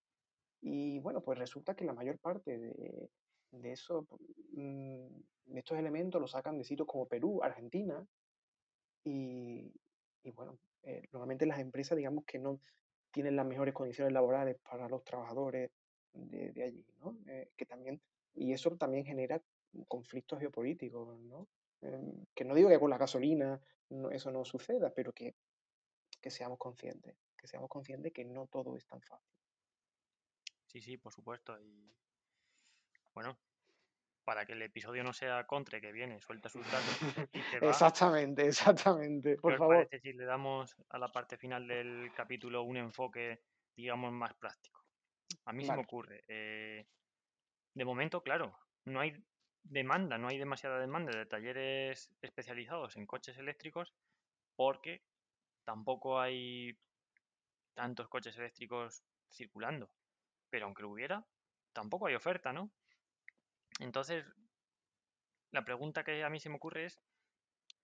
Y 0.61 1.01
bueno, 1.01 1.23
pues 1.23 1.39
resulta 1.39 1.75
que 1.75 1.85
la 1.85 1.93
mayor 1.93 2.19
parte 2.19 2.57
de, 2.57 3.11
de, 3.51 3.73
eso, 3.73 4.07
mm, 4.53 5.07
de 5.47 5.59
estos 5.59 5.77
elementos 5.77 6.21
los 6.21 6.31
sacan 6.31 6.57
de 6.59 6.65
sitios 6.65 6.87
como 6.87 7.09
Perú, 7.09 7.41
Argentina. 7.43 8.07
Y, 9.05 9.73
y 10.23 10.31
bueno, 10.31 10.59
eh, 10.85 11.03
normalmente 11.11 11.47
las 11.47 11.59
empresas, 11.59 11.97
digamos 11.97 12.25
que 12.25 12.39
no 12.39 12.61
tienen 13.11 13.37
las 13.37 13.47
mejores 13.47 13.75
condiciones 13.75 14.13
laborales 14.13 14.57
para 14.63 14.89
los 14.89 15.03
trabajadores 15.03 15.71
de, 16.13 16.63
allí, 16.63 16.85
¿no? 17.01 17.17
Eh, 17.27 17.51
que 17.57 17.67
también, 17.67 18.01
y 18.35 18.53
eso 18.53 18.77
también 18.77 19.05
genera 19.05 19.41
conflictos 19.89 20.39
geopolíticos, 20.39 21.19
¿no? 21.21 21.49
Em, 21.81 22.25
que 22.35 22.45
no 22.45 22.55
digo 22.55 22.69
que 22.69 22.79
con 22.79 22.91
la 22.91 22.99
gasolina 22.99 23.61
eso 24.13 24.31
no 24.31 24.45
suceda, 24.45 24.93
pero 24.95 25.13
que, 25.13 25.35
que 26.21 26.31
seamos 26.31 26.59
conscientes, 26.59 27.17
que 27.37 27.47
seamos 27.47 27.69
conscientes 27.69 28.13
que 28.13 28.25
no 28.25 28.47
todo 28.47 28.77
es 28.77 28.87
tan 28.87 29.03
fácil. 29.03 29.33
Sí, 30.67 30.81
sí, 30.81 30.97
por 30.97 31.13
supuesto. 31.13 31.61
Y 31.61 31.95
bueno, 33.13 33.39
para 34.25 34.47
que 34.47 34.53
el 34.53 34.63
episodio 34.63 35.03
no 35.05 35.13
sea 35.13 35.47
contra 35.47 35.81
que 35.81 35.93
viene, 35.93 36.21
suelta 36.21 36.49
sus 36.49 36.65
datos 36.71 36.99
Exactamente, 37.63 38.47
exactamente. 38.47 39.37
Por 39.37 39.59
favor. 39.59 39.89
si 40.01 40.13
le 40.13 40.25
damos 40.25 40.75
a 40.89 40.99
la 40.99 41.09
parte 41.09 41.37
final 41.37 41.67
del 41.67 42.13
capítulo 42.15 42.63
un 42.63 42.77
enfoque, 42.77 43.43
digamos, 43.77 44.13
más 44.13 44.33
práctico? 44.35 44.82
A 45.45 45.53
mí 45.53 45.65
se 45.65 45.73
me 45.73 45.83
ocurre. 45.83 46.25
Eh, 46.29 46.87
de 47.75 47.85
momento, 47.85 48.23
claro, 48.23 48.59
no 48.85 49.01
hay 49.01 49.25
demanda, 49.63 50.19
no 50.19 50.29
hay 50.29 50.39
demasiada 50.39 50.79
demanda 50.81 51.17
de 51.17 51.27
talleres 51.27 52.11
especializados 52.21 52.97
en 52.97 53.07
coches 53.07 53.39
eléctricos 53.39 53.95
porque 54.57 55.03
tampoco 55.65 56.21
hay 56.21 56.77
tantos 57.75 58.09
coches 58.09 58.37
eléctricos 58.37 59.03
circulando. 59.31 59.91
Pero 60.51 60.67
aunque 60.67 60.83
lo 60.83 60.91
hubiera, 60.91 61.25
tampoco 61.73 62.07
hay 62.07 62.15
oferta, 62.15 62.53
¿no? 62.53 62.71
Entonces, 63.81 64.25
la 65.51 65.65
pregunta 65.65 66.05
que 66.05 66.23
a 66.23 66.31
mí 66.31 66.41
se 66.41 66.51
me 66.51 66.57
ocurre 66.57 66.87
es, 66.87 67.01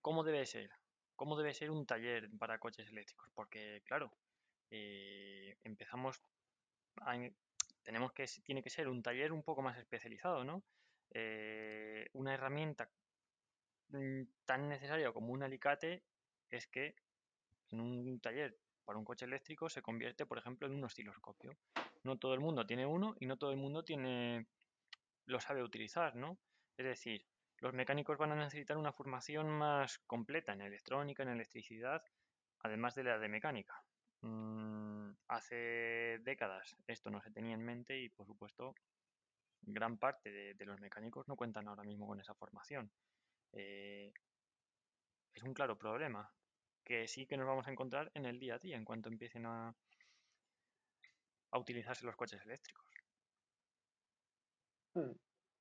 ¿cómo 0.02 0.22
debe 0.22 0.44
ser? 0.44 0.70
¿Cómo 1.16 1.36
debe 1.36 1.54
ser 1.54 1.70
un 1.70 1.86
taller 1.86 2.28
para 2.38 2.58
coches 2.58 2.88
eléctricos? 2.88 3.30
Porque, 3.34 3.82
claro, 3.86 4.12
eh, 4.70 5.56
empezamos 5.64 6.20
tenemos 7.82 8.12
que, 8.12 8.26
tiene 8.44 8.62
que 8.62 8.70
ser 8.70 8.88
un 8.88 9.02
taller 9.02 9.32
un 9.32 9.42
poco 9.42 9.62
más 9.62 9.78
especializado, 9.78 10.44
¿no? 10.44 10.62
Eh, 11.10 12.06
una 12.12 12.34
herramienta 12.34 12.90
mm, 13.88 14.22
tan 14.44 14.68
necesaria 14.68 15.12
como 15.12 15.32
un 15.32 15.42
alicate 15.42 16.04
es 16.50 16.66
que 16.66 16.94
en 17.70 17.80
un 17.80 18.20
taller 18.20 18.58
para 18.84 18.98
un 18.98 19.04
coche 19.04 19.26
eléctrico 19.26 19.68
se 19.68 19.82
convierte, 19.82 20.26
por 20.26 20.38
ejemplo, 20.38 20.66
en 20.66 20.74
un 20.74 20.84
osciloscopio. 20.84 21.56
No 22.04 22.18
todo 22.18 22.34
el 22.34 22.40
mundo 22.40 22.66
tiene 22.66 22.86
uno 22.86 23.14
y 23.20 23.26
no 23.26 23.36
todo 23.36 23.50
el 23.50 23.58
mundo 23.58 23.84
tiene 23.84 24.46
lo 25.26 25.40
sabe 25.40 25.62
utilizar, 25.62 26.16
¿no? 26.16 26.38
Es 26.76 26.86
decir, 26.86 27.26
los 27.58 27.74
mecánicos 27.74 28.16
van 28.18 28.32
a 28.32 28.36
necesitar 28.36 28.76
una 28.76 28.92
formación 28.92 29.48
más 29.48 29.98
completa 30.06 30.52
en 30.52 30.62
electrónica, 30.62 31.22
en 31.22 31.30
electricidad, 31.30 32.02
además 32.60 32.94
de 32.94 33.04
la 33.04 33.18
de 33.18 33.28
mecánica. 33.28 33.82
Mm, 34.22 34.87
hace 35.28 36.18
décadas 36.22 36.76
esto 36.86 37.10
no 37.10 37.20
se 37.20 37.30
tenía 37.30 37.54
en 37.54 37.64
mente 37.64 37.98
y 37.98 38.08
por 38.08 38.26
supuesto 38.26 38.74
gran 39.62 39.98
parte 39.98 40.54
de, 40.54 40.64
los 40.64 40.80
mecánicos 40.80 41.28
no 41.28 41.36
cuentan 41.36 41.68
ahora 41.68 41.82
mismo 41.82 42.06
con 42.06 42.20
esa 42.20 42.34
formación. 42.34 42.90
Eh, 43.52 44.12
es 45.34 45.42
un 45.42 45.54
claro 45.54 45.76
problema 45.78 46.30
que 46.84 47.06
sí 47.06 47.26
que 47.26 47.36
nos 47.36 47.46
vamos 47.46 47.66
a 47.66 47.70
encontrar 47.70 48.10
en 48.14 48.24
el 48.24 48.38
día 48.38 48.54
a 48.54 48.58
día 48.58 48.76
en 48.76 48.84
cuanto 48.84 49.08
empiecen 49.08 49.46
a, 49.46 49.74
a 51.50 51.58
utilizarse 51.58 52.06
los 52.06 52.16
coches 52.16 52.40
eléctricos. 52.44 52.86
Mm, 54.94 55.12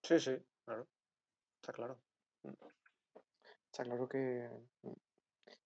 sí, 0.04 0.20
sí, 0.20 0.38
claro. 0.64 0.88
Está 1.62 1.74
claro. 1.74 2.00
Mm. 2.44 2.54
Está 3.66 3.84
claro 3.84 4.08
que 4.08 4.50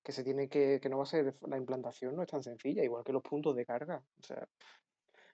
que 0.03 0.11
se 0.11 0.23
tiene 0.23 0.49
que, 0.49 0.79
que 0.81 0.89
no 0.89 0.97
va 0.97 1.03
a 1.03 1.07
ser, 1.07 1.35
la 1.47 1.57
implantación 1.57 2.15
no 2.15 2.23
es 2.23 2.29
tan 2.29 2.43
sencilla, 2.43 2.83
igual 2.83 3.03
que 3.03 3.13
los 3.13 3.21
puntos 3.21 3.55
de 3.55 3.65
carga. 3.65 4.03
O 4.19 4.23
sea, 4.23 4.47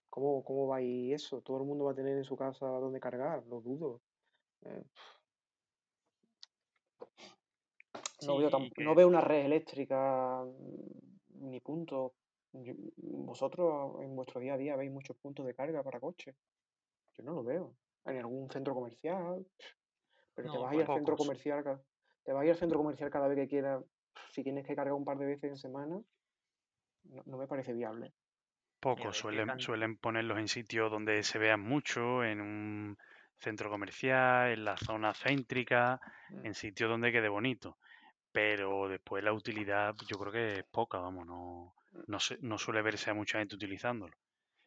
¿cómo, 0.10 0.44
cómo 0.44 0.68
va 0.68 0.78
a 0.78 0.82
ir 0.82 1.14
eso? 1.14 1.42
¿Todo 1.42 1.58
el 1.58 1.64
mundo 1.64 1.86
va 1.86 1.92
a 1.92 1.96
tener 1.96 2.18
en 2.18 2.24
su 2.24 2.36
casa 2.36 2.66
donde 2.66 3.00
cargar? 3.00 3.46
Lo 3.48 3.62
dudo. 3.62 4.02
Eh, 4.66 4.84
no, 8.26 8.38
veo 8.38 8.50
no 8.78 8.96
veo 8.96 9.08
una 9.08 9.22
red 9.22 9.46
eléctrica 9.46 10.44
mm, 10.44 11.50
ni 11.50 11.60
punto. 11.62 12.16
vosotros 12.52 14.02
en 14.02 14.16
vuestro 14.16 14.42
día 14.42 14.56
a 14.56 14.58
día 14.58 14.76
veis 14.76 14.92
muchos 14.92 15.16
puntos 15.18 15.46
de 15.46 15.54
carga 15.54 15.84
para 15.84 16.00
coches. 16.00 16.36
Yo 17.16 17.24
no 17.24 17.34
lo 17.34 17.44
veo. 17.44 17.74
En 18.06 18.18
algún 18.18 18.50
centro 18.50 18.74
comercial. 18.74 19.46
Pero 20.36 20.52
te 20.52 20.58
vas 20.58 20.72
a 20.72 20.76
ir 20.76 20.82
al 20.82 20.96
centro 20.96 21.16
comercial. 21.16 21.82
Te 22.24 22.34
vas 22.34 22.42
a 22.42 22.46
ir 22.46 22.52
al 22.52 22.58
centro 22.58 22.78
comercial 22.80 23.10
cada 23.10 23.28
vez 23.28 23.38
que 23.38 23.48
quieras 23.48 23.84
si 24.32 24.44
tienes 24.44 24.66
que 24.66 24.76
cargar 24.76 24.94
un 24.94 25.06
par 25.06 25.18
de 25.18 25.26
veces 25.26 25.52
en 25.52 25.58
semana, 25.58 26.00
no, 27.04 27.38
me 27.38 27.48
parece 27.48 27.74
viable. 27.74 28.14
Poco, 28.80 29.12
suelen, 29.12 29.60
suelen 29.60 29.98
ponerlos 29.98 30.38
en 30.38 30.48
sitios 30.48 30.92
donde 30.92 31.24
se 31.24 31.40
vean 31.40 31.62
mucho, 31.62 32.24
en 32.24 32.42
un 32.42 32.98
centro 33.38 33.70
comercial, 33.70 34.52
en 34.52 34.66
la 34.66 34.78
zona 34.78 35.14
céntrica, 35.14 36.00
mm. 36.30 36.46
en 36.46 36.54
sitios 36.54 36.90
donde 36.90 37.12
quede 37.12 37.30
bonito. 37.30 37.78
Pero 38.32 38.88
después 38.88 39.24
la 39.24 39.34
utilidad 39.34 39.96
yo 40.08 40.18
creo 40.20 40.32
que 40.32 40.60
es 40.60 40.66
poca, 40.66 41.00
vamos, 41.00 41.26
no, 41.26 41.74
mm. 41.92 42.04
no, 42.08 42.18
no 42.42 42.58
suele 42.58 42.82
verse 42.82 43.10
a 43.10 43.16
mucha 43.16 43.40
gente 43.40 43.56
utilizándolo. 43.56 44.16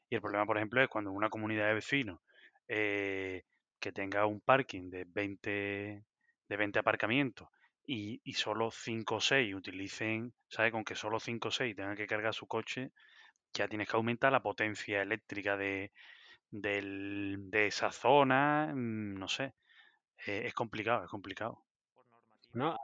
Y 0.09 0.17
el 0.17 0.21
problema, 0.21 0.45
por 0.45 0.57
ejemplo, 0.57 0.83
es 0.83 0.89
cuando 0.89 1.13
una 1.13 1.31
comunidad 1.31 1.69
de 1.69 1.75
vecinos 1.75 2.19
eh, 2.67 3.45
que 3.79 3.93
tenga 3.93 4.27
un 4.27 4.41
parking 4.41 4.91
de 4.91 5.05
20, 5.07 6.05
de 6.49 6.57
20 6.57 6.79
aparcamientos 6.81 7.49
y, 7.87 8.33
solo 8.35 8.71
5 8.71 9.16
o 9.16 9.21
6 9.21 9.55
utilicen, 9.55 10.33
¿sabes? 10.49 10.73
Con 10.73 10.85
que 10.85 10.95
solo 10.95 11.19
5 11.19 11.49
o 11.49 11.51
6 11.51 11.75
tengan 11.75 11.97
que 11.97 12.07
cargar 12.07 12.35
su 12.35 12.47
coche, 12.47 12.93
ya 13.53 13.69
tienes 13.69 13.88
que 13.88 13.97
aumentar 13.97 14.33
la 14.33 14.43
potencia 14.43 15.03
eléctrica 15.03 15.57
de, 15.57 15.93
de 16.51 17.66
esa 17.66 17.90
zona, 17.90 18.73
mm, 18.75 19.19
no 19.19 19.29
sé. 19.29 19.55
Eh, 20.27 20.43
es 20.47 20.55
complicado, 20.55 21.05
es 21.05 21.11
complicado. 21.11 21.64
No, 22.53 22.77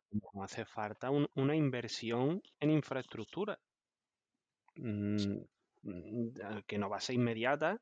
hace 0.43 0.65
falta 0.65 1.11
una 1.11 1.57
inversión 1.57 2.43
en 2.61 2.71
infraestructura. 2.71 3.59
Mm, 4.77 5.17
mm, 5.83 6.29
que 6.67 6.79
no 6.79 6.89
va 6.89 6.99
a 6.99 7.01
ser 7.01 7.17
inmediata, 7.17 7.81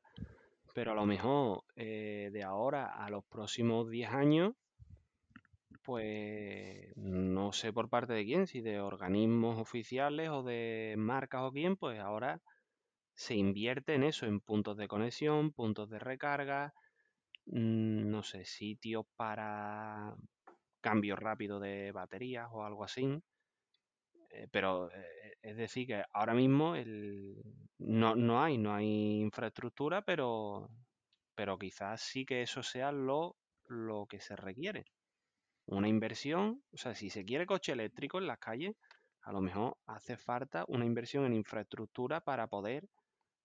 pero 0.73 0.91
a 0.91 0.95
lo 0.95 1.05
mejor 1.05 1.63
eh, 1.75 2.29
de 2.31 2.43
ahora 2.43 2.87
a 2.87 3.09
los 3.09 3.23
próximos 3.25 3.89
10 3.89 4.09
años 4.09 4.53
pues 5.85 6.91
no 6.97 7.53
sé 7.53 7.71
por 7.73 7.89
parte 7.89 8.13
de 8.13 8.25
quién, 8.25 8.47
si 8.47 8.61
de 8.61 8.81
organismos 8.81 9.59
oficiales 9.59 10.29
o 10.29 10.43
de 10.43 10.95
marcas 10.97 11.43
o 11.43 11.51
quién, 11.51 11.77
pues 11.77 11.99
ahora 11.99 12.41
se 13.15 13.35
invierte 13.35 13.95
en 13.95 14.03
eso, 14.03 14.25
en 14.27 14.41
puntos 14.41 14.77
de 14.77 14.87
conexión, 14.87 15.51
puntos 15.53 15.89
de 15.89 15.99
recarga, 15.99 16.73
mm, 17.47 18.09
no 18.11 18.23
sé, 18.23 18.45
sitios 18.45 19.05
para 19.17 20.15
cambio 20.81 21.15
rápido 21.15 21.59
de 21.59 21.91
baterías 21.91 22.47
o 22.51 22.63
algo 22.65 22.83
así. 22.85 23.21
Eh, 24.29 24.47
pero 24.51 24.91
eh, 24.91 25.37
es 25.41 25.57
decir, 25.57 25.87
que 25.87 26.03
ahora 26.13 26.33
mismo 26.33 26.75
el, 26.75 27.41
no, 27.79 28.15
no 28.15 28.43
hay, 28.43 28.57
no 28.57 28.73
hay 28.73 29.21
infraestructura, 29.21 30.01
pero, 30.03 30.69
pero 31.35 31.57
quizás 31.57 32.01
sí 32.01 32.25
que 32.25 32.41
eso 32.41 32.63
sea 32.63 32.91
lo, 32.91 33.37
lo 33.67 34.05
que 34.07 34.19
se 34.19 34.35
requiere. 34.35 34.85
Una 35.67 35.87
inversión, 35.87 36.61
o 36.71 36.77
sea, 36.77 36.93
si 36.93 37.09
se 37.09 37.25
quiere 37.25 37.45
coche 37.45 37.71
eléctrico 37.71 38.19
en 38.19 38.27
las 38.27 38.37
calles, 38.37 38.75
a 39.21 39.31
lo 39.31 39.41
mejor 39.41 39.77
hace 39.87 40.17
falta 40.17 40.65
una 40.67 40.85
inversión 40.85 41.25
en 41.25 41.33
infraestructura 41.33 42.21
para 42.21 42.47
poder 42.47 42.87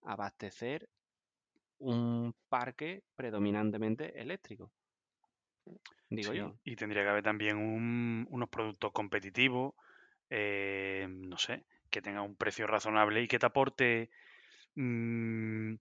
abastecer 0.03 0.89
un 1.79 2.35
parque 2.49 3.03
predominantemente 3.17 4.21
eléctrico. 4.21 4.71
Digo 6.11 6.35
yo. 6.35 6.59
Y 6.65 6.77
tendría 6.77 7.03
que 7.03 7.09
haber 7.09 7.23
también 7.23 7.57
unos 8.29 8.49
productos 8.49 8.93
competitivos, 8.93 9.75
eh, 10.29 11.07
no 11.09 11.39
sé, 11.39 11.65
que 11.89 12.03
tenga 12.03 12.23
un 12.23 12.37
precio 12.37 12.67
razonable 12.67 13.23
y 13.23 13.29
que 13.29 13.39
te 13.39 13.47
aporte 13.47 14.11
mm, 14.75 15.75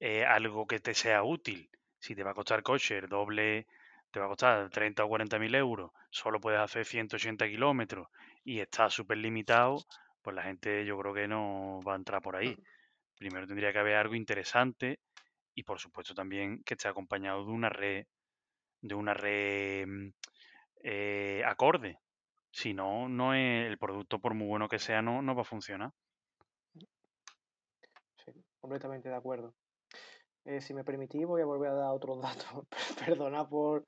eh, 0.00 0.24
algo 0.24 0.66
que 0.66 0.80
te 0.80 0.94
sea 0.94 1.22
útil. 1.22 1.68
Si 1.98 2.14
te 2.14 2.22
va 2.22 2.30
a 2.30 2.34
costar 2.34 2.62
coche 2.62 2.98
el 2.98 3.08
doble, 3.08 3.66
te 4.10 4.20
va 4.20 4.26
a 4.26 4.28
costar 4.28 4.70
30 4.70 5.04
o 5.04 5.08
40 5.08 5.38
mil 5.38 5.54
euros, 5.54 5.90
solo 6.10 6.40
puedes 6.40 6.60
hacer 6.60 6.84
180 6.84 7.46
kilómetros 7.48 8.08
y 8.44 8.60
está 8.60 8.88
súper 8.90 9.18
limitado, 9.18 9.84
pues 10.22 10.34
la 10.34 10.42
gente 10.42 10.84
yo 10.84 10.98
creo 10.98 11.14
que 11.14 11.28
no 11.28 11.80
va 11.86 11.94
a 11.94 11.96
entrar 11.96 12.22
por 12.22 12.36
ahí. 12.36 12.50
Mm. 12.50 12.62
Primero 13.18 13.46
tendría 13.46 13.72
que 13.72 13.78
haber 13.78 13.96
algo 13.96 14.14
interesante 14.14 15.00
y 15.54 15.62
por 15.62 15.78
supuesto 15.78 16.14
también 16.14 16.62
que 16.64 16.74
esté 16.74 16.88
acompañado 16.88 17.44
de 17.44 17.52
una 17.52 17.68
red, 17.68 18.06
de 18.80 18.94
una 18.94 19.14
red 19.14 19.86
mm, 19.86 20.12
eh, 20.82 21.42
acorde. 21.46 21.98
Si 22.50 22.72
no, 22.72 23.08
no 23.08 23.34
es 23.34 23.66
el 23.66 23.78
producto, 23.78 24.18
por 24.18 24.34
muy 24.34 24.46
bueno 24.46 24.68
que 24.68 24.78
sea, 24.78 25.02
no, 25.02 25.20
no 25.22 25.34
va 25.34 25.42
a 25.42 25.44
funcionar. 25.44 25.92
Sí, 28.24 28.32
completamente 28.60 29.08
de 29.08 29.14
acuerdo. 29.14 29.54
Eh, 30.46 30.60
si 30.60 30.74
me 30.74 30.84
permitís, 30.84 31.26
voy 31.26 31.42
a 31.42 31.44
volver 31.44 31.70
a 31.70 31.74
dar 31.74 31.90
otros 31.90 32.20
datos. 32.22 32.66
Perdona 33.04 33.48
por, 33.48 33.84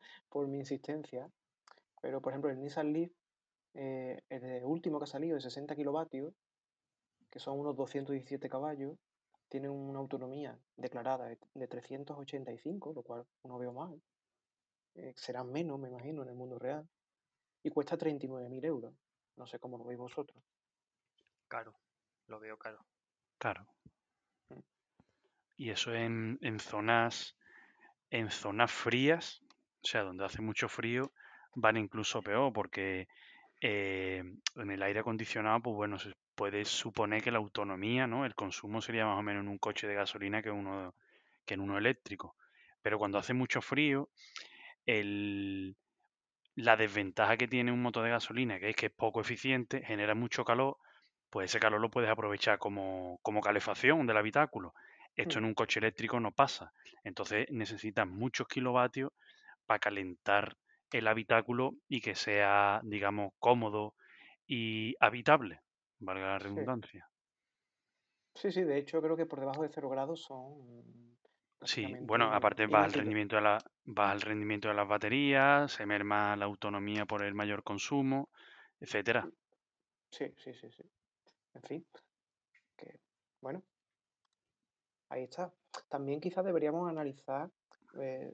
mi 0.48 0.58
insistencia. 0.58 1.30
Pero, 2.02 2.20
por 2.20 2.32
ejemplo, 2.32 2.50
el 2.50 2.58
Nissan 2.58 2.92
Leaf, 2.92 3.12
eh, 3.74 4.20
el 4.28 4.64
último 4.64 4.98
que 4.98 5.04
ha 5.04 5.06
salido 5.06 5.36
de 5.36 5.40
60 5.40 5.76
kilovatios, 5.76 6.34
que 7.30 7.38
son 7.38 7.60
unos 7.60 7.76
217 7.76 8.48
caballos, 8.48 8.98
tiene 9.48 9.68
una 9.68 10.00
autonomía 10.00 10.58
declarada 10.76 11.28
de 11.54 11.68
385, 11.68 12.92
lo 12.92 13.02
cual 13.02 13.24
no 13.44 13.58
veo 13.58 13.72
mal. 13.72 14.00
Eh, 14.94 15.14
serán 15.16 15.52
menos, 15.52 15.78
me 15.78 15.88
imagino, 15.88 16.22
en 16.22 16.28
el 16.28 16.34
mundo 16.34 16.58
real 16.58 16.88
y 17.62 17.70
cuesta 17.70 17.96
39.000 17.96 18.64
euros. 18.64 18.94
No 19.36 19.46
sé 19.46 19.60
cómo 19.60 19.78
lo 19.78 19.84
veis 19.84 19.98
vosotros. 19.98 20.42
Caro, 21.46 21.72
lo 22.26 22.40
veo 22.40 22.58
caro. 22.58 22.84
Caro. 23.38 23.64
Y 25.58 25.70
eso 25.70 25.94
en, 25.94 26.38
en 26.40 26.58
zonas 26.60 27.36
en 28.10 28.30
zonas 28.30 28.72
frías, 28.72 29.42
o 29.82 29.86
sea, 29.86 30.02
donde 30.02 30.24
hace 30.24 30.40
mucho 30.40 30.68
frío, 30.68 31.12
van 31.54 31.76
incluso 31.76 32.22
peor, 32.22 32.52
porque 32.52 33.08
eh, 33.60 34.22
en 34.56 34.70
el 34.70 34.82
aire 34.82 35.00
acondicionado, 35.00 35.60
pues 35.60 35.76
bueno, 35.76 35.98
se 35.98 36.14
puede 36.34 36.64
suponer 36.64 37.22
que 37.22 37.30
la 37.30 37.38
autonomía, 37.38 38.06
¿no? 38.06 38.24
El 38.24 38.34
consumo 38.34 38.80
sería 38.80 39.04
más 39.04 39.18
o 39.18 39.22
menos 39.22 39.42
en 39.42 39.48
un 39.48 39.58
coche 39.58 39.86
de 39.86 39.94
gasolina 39.94 40.42
que 40.42 40.50
uno 40.50 40.94
que 41.44 41.54
en 41.54 41.60
uno 41.60 41.78
eléctrico. 41.78 42.36
Pero 42.82 42.98
cuando 42.98 43.18
hace 43.18 43.34
mucho 43.34 43.60
frío, 43.60 44.10
el, 44.86 45.76
la 46.54 46.76
desventaja 46.76 47.36
que 47.36 47.48
tiene 47.48 47.72
un 47.72 47.82
motor 47.82 48.04
de 48.04 48.10
gasolina, 48.10 48.58
que 48.60 48.70
es 48.70 48.76
que 48.76 48.86
es 48.86 48.92
poco 48.92 49.20
eficiente, 49.20 49.82
genera 49.84 50.14
mucho 50.14 50.44
calor, 50.44 50.76
pues 51.30 51.50
ese 51.50 51.60
calor 51.60 51.80
lo 51.80 51.90
puedes 51.90 52.10
aprovechar 52.10 52.58
como, 52.58 53.20
calefacción 53.42 54.06
del 54.06 54.16
habitáculo. 54.16 54.74
Esto 55.14 55.38
en 55.38 55.44
mm. 55.44 55.48
un 55.48 55.54
coche 55.54 55.80
eléctrico 55.80 56.20
no 56.20 56.32
pasa. 56.32 56.72
Entonces 57.04 57.46
necesitas 57.50 58.06
muchos 58.06 58.46
kilovatios 58.48 59.12
para 59.66 59.78
calentar 59.78 60.56
el 60.92 61.06
habitáculo 61.06 61.74
y 61.88 62.00
que 62.00 62.14
sea, 62.14 62.80
digamos, 62.84 63.32
cómodo 63.38 63.94
y 64.46 64.94
habitable, 65.00 65.60
valga 65.98 66.28
la 66.28 66.38
redundancia. 66.38 67.08
Sí, 68.34 68.52
sí, 68.52 68.62
de 68.62 68.78
hecho 68.78 69.02
creo 69.02 69.16
que 69.16 69.26
por 69.26 69.40
debajo 69.40 69.62
de 69.62 69.68
0 69.68 69.90
grados 69.90 70.22
son 70.22 71.08
Sí, 71.62 71.84
bueno, 72.02 72.32
aparte 72.32 72.66
va 72.66 72.84
al 72.84 72.92
rendimiento 72.92 73.34
de 73.34 73.42
la, 73.42 73.58
va 73.86 74.12
al 74.12 74.20
rendimiento 74.20 74.68
de 74.68 74.74
las 74.74 74.86
baterías, 74.86 75.72
se 75.72 75.86
merma 75.86 76.36
la 76.36 76.44
autonomía 76.44 77.04
por 77.04 77.24
el 77.24 77.34
mayor 77.34 77.64
consumo, 77.64 78.30
etcétera. 78.78 79.28
Sí, 80.10 80.32
sí, 80.36 80.54
sí, 80.54 80.70
sí. 80.70 80.84
En 81.54 81.62
fin, 81.62 81.86
que 82.76 83.00
bueno, 83.40 83.64
ahí 85.08 85.24
está. 85.24 85.52
También 85.88 86.20
quizás 86.20 86.44
deberíamos 86.44 86.88
analizar 86.88 87.50
eh, 88.00 88.32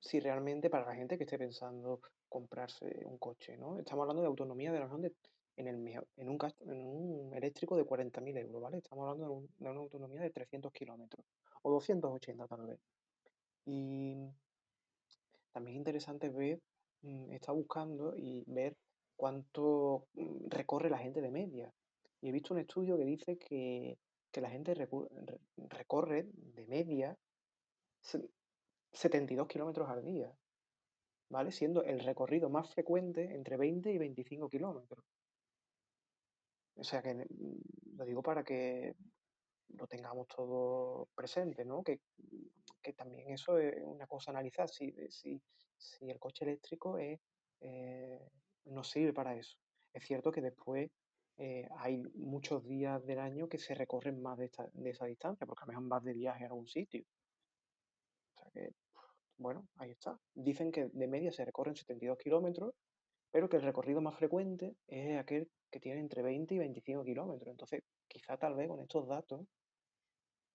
si 0.00 0.20
realmente 0.20 0.70
para 0.70 0.86
la 0.86 0.94
gente 0.94 1.16
que 1.16 1.24
esté 1.24 1.38
pensando 1.38 2.00
comprarse 2.28 3.02
un 3.04 3.18
coche, 3.18 3.56
¿no? 3.56 3.78
Estamos 3.78 4.02
hablando 4.02 4.22
de 4.22 4.28
autonomía 4.28 4.72
de 4.72 4.80
la 4.80 4.88
de 4.88 5.14
en, 5.56 5.66
el, 5.66 5.88
en, 6.16 6.28
un, 6.28 6.38
en 6.60 6.86
un 6.86 7.34
eléctrico 7.34 7.76
de 7.76 7.84
40.000 7.84 8.38
euros, 8.38 8.62
¿vale? 8.62 8.78
Estamos 8.78 9.08
hablando 9.08 9.42
de, 9.58 9.68
una 9.68 9.80
autonomía 9.80 10.20
de 10.20 10.30
300 10.30 10.72
kilómetros 10.72 11.26
o 11.62 11.72
280 11.72 12.46
tal 12.46 12.66
vez. 12.66 12.78
Y 13.64 14.14
también 15.52 15.76
es 15.76 15.78
interesante 15.78 16.28
ver, 16.28 16.60
mm, 17.02 17.32
está 17.32 17.52
buscando 17.52 18.16
y 18.16 18.44
ver 18.46 18.76
cuánto 19.16 20.06
mm, 20.14 20.48
recorre 20.48 20.90
la 20.90 20.98
gente 20.98 21.20
de 21.20 21.30
media. 21.30 21.72
Y 22.20 22.28
he 22.28 22.32
visto 22.32 22.54
un 22.54 22.60
estudio 22.60 22.96
que 22.96 23.04
dice 23.04 23.36
que, 23.38 23.98
la 24.34 24.50
gente 24.50 24.74
recorre 25.56 26.26
de 26.32 26.66
media 26.66 27.18
72 28.92 29.48
kilómetros 29.48 29.88
al 29.88 30.04
día, 30.04 30.32
¿vale? 31.28 31.52
Siendo 31.52 31.82
el 31.82 32.00
recorrido 32.00 32.48
más 32.48 32.72
frecuente 32.72 33.34
entre 33.34 33.56
20 33.56 33.92
y 33.92 33.98
25 33.98 34.48
kilómetros. 34.48 35.04
O 36.76 36.84
sea 36.84 37.02
que 37.02 37.14
mm, 37.14 37.96
lo 37.96 38.04
digo 38.04 38.22
para 38.22 38.44
que 38.44 38.94
lo 39.68 39.86
tengamos 39.86 40.28
todo 40.28 41.08
presente, 41.14 41.64
¿no? 41.64 41.82
Que, 41.82 42.00
también 42.96 43.28
eso 43.28 43.58
es 43.58 43.74
una 43.84 44.06
cosa 44.06 44.30
a 44.30 44.32
analizar, 44.32 44.70
si, 44.70 44.94
si, 45.10 45.38
si 45.76 46.08
el 46.08 46.18
coche 46.18 46.46
eléctrico 46.46 46.96
es, 46.96 47.20
eh, 47.60 48.30
no 48.64 48.82
sirve 48.82 49.12
para 49.12 49.36
eso. 49.36 49.58
Es 49.92 50.04
cierto 50.04 50.32
que 50.32 50.40
después 50.40 50.90
eh, 51.38 51.68
hay 51.78 51.98
muchos 52.14 52.66
días 52.66 53.04
del 53.06 53.18
año 53.20 53.48
que 53.48 53.58
se 53.58 53.74
recorren 53.74 54.20
más 54.20 54.38
de, 54.38 54.46
esta, 54.46 54.68
de 54.72 54.90
esa 54.90 55.06
distancia, 55.06 55.46
porque 55.46 55.64
a 55.64 55.72
lo 55.72 55.80
mejor 55.80 56.02
de 56.02 56.12
viaje 56.12 56.44
a 56.44 56.48
algún 56.48 56.66
sitio. 56.66 57.04
O 58.34 58.38
sea 58.38 58.50
que, 58.52 58.72
bueno, 59.38 59.68
ahí 59.76 59.90
está. 59.92 60.18
Dicen 60.34 60.70
que 60.72 60.88
de 60.92 61.06
media 61.06 61.32
se 61.32 61.44
recorren 61.44 61.76
72 61.76 62.18
kilómetros 62.18 62.74
pero 63.30 63.48
que 63.48 63.56
el 63.56 63.62
recorrido 63.62 64.00
más 64.00 64.16
frecuente 64.16 64.76
es 64.86 65.18
aquel 65.18 65.50
que 65.70 65.80
tiene 65.80 66.00
entre 66.00 66.22
20 66.22 66.54
y 66.54 66.58
25 66.58 67.04
kilómetros. 67.04 67.50
Entonces, 67.50 67.82
quizá 68.06 68.36
tal 68.36 68.54
vez 68.54 68.68
con 68.68 68.80
estos 68.80 69.06
datos, 69.06 69.46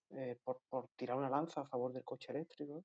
eh, 0.09 0.37
por, 0.43 0.89
tirar 0.95 1.17
una 1.17 1.29
lanza 1.29 1.61
a 1.61 1.67
favor 1.67 1.93
del 1.93 2.03
coche 2.03 2.31
eléctrico, 2.31 2.83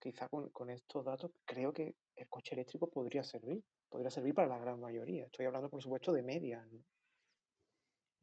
quizá 0.00 0.28
con, 0.28 0.70
estos 0.70 1.04
datos 1.04 1.32
creo 1.44 1.72
que 1.72 1.94
el 2.14 2.28
coche 2.28 2.54
eléctrico 2.54 2.88
podría 2.88 3.24
servir, 3.24 3.62
podría 3.88 4.10
servir 4.10 4.34
para 4.34 4.48
la 4.48 4.58
gran 4.58 4.80
mayoría. 4.80 5.24
Estoy 5.24 5.46
hablando, 5.46 5.68
por 5.68 5.82
supuesto, 5.82 6.12
de 6.12 6.22
media. 6.22 6.64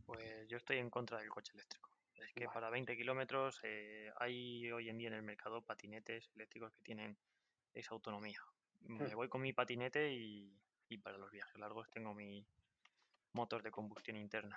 Pues 0.06 0.48
yo 0.48 0.58
estoy 0.58 0.78
en 0.78 0.90
contra 0.90 1.20
del 1.20 1.30
coche 1.30 1.54
eléctrico. 1.54 1.90
Es 2.16 2.34
que 2.34 2.46
para 2.48 2.70
20 2.70 2.96
kilómetros 2.96 3.60
eh, 3.64 4.12
hay 4.18 4.72
hoy 4.72 4.90
en 4.90 4.98
día 4.98 5.08
en 5.08 5.16
el 5.16 5.24
mercado 5.24 5.62
patinetes 5.62 6.30
eléctricos 6.36 6.72
que 6.74 6.84
tienen 6.84 7.18
esa 7.74 7.94
autonomía. 7.94 8.40
Me 8.82 9.08
hmm. 9.08 9.16
voy 9.16 9.30
con 9.30 9.42
mi 9.42 9.54
patinete 9.54 10.14
y 10.14 10.54
y 10.94 10.98
para 10.98 11.18
los 11.18 11.32
viajes 11.32 11.58
largos 11.58 11.90
tengo 11.90 12.14
mi 12.14 12.46
motor 13.34 13.64
de 13.64 13.72
combustión 13.72 14.18
interna, 14.18 14.56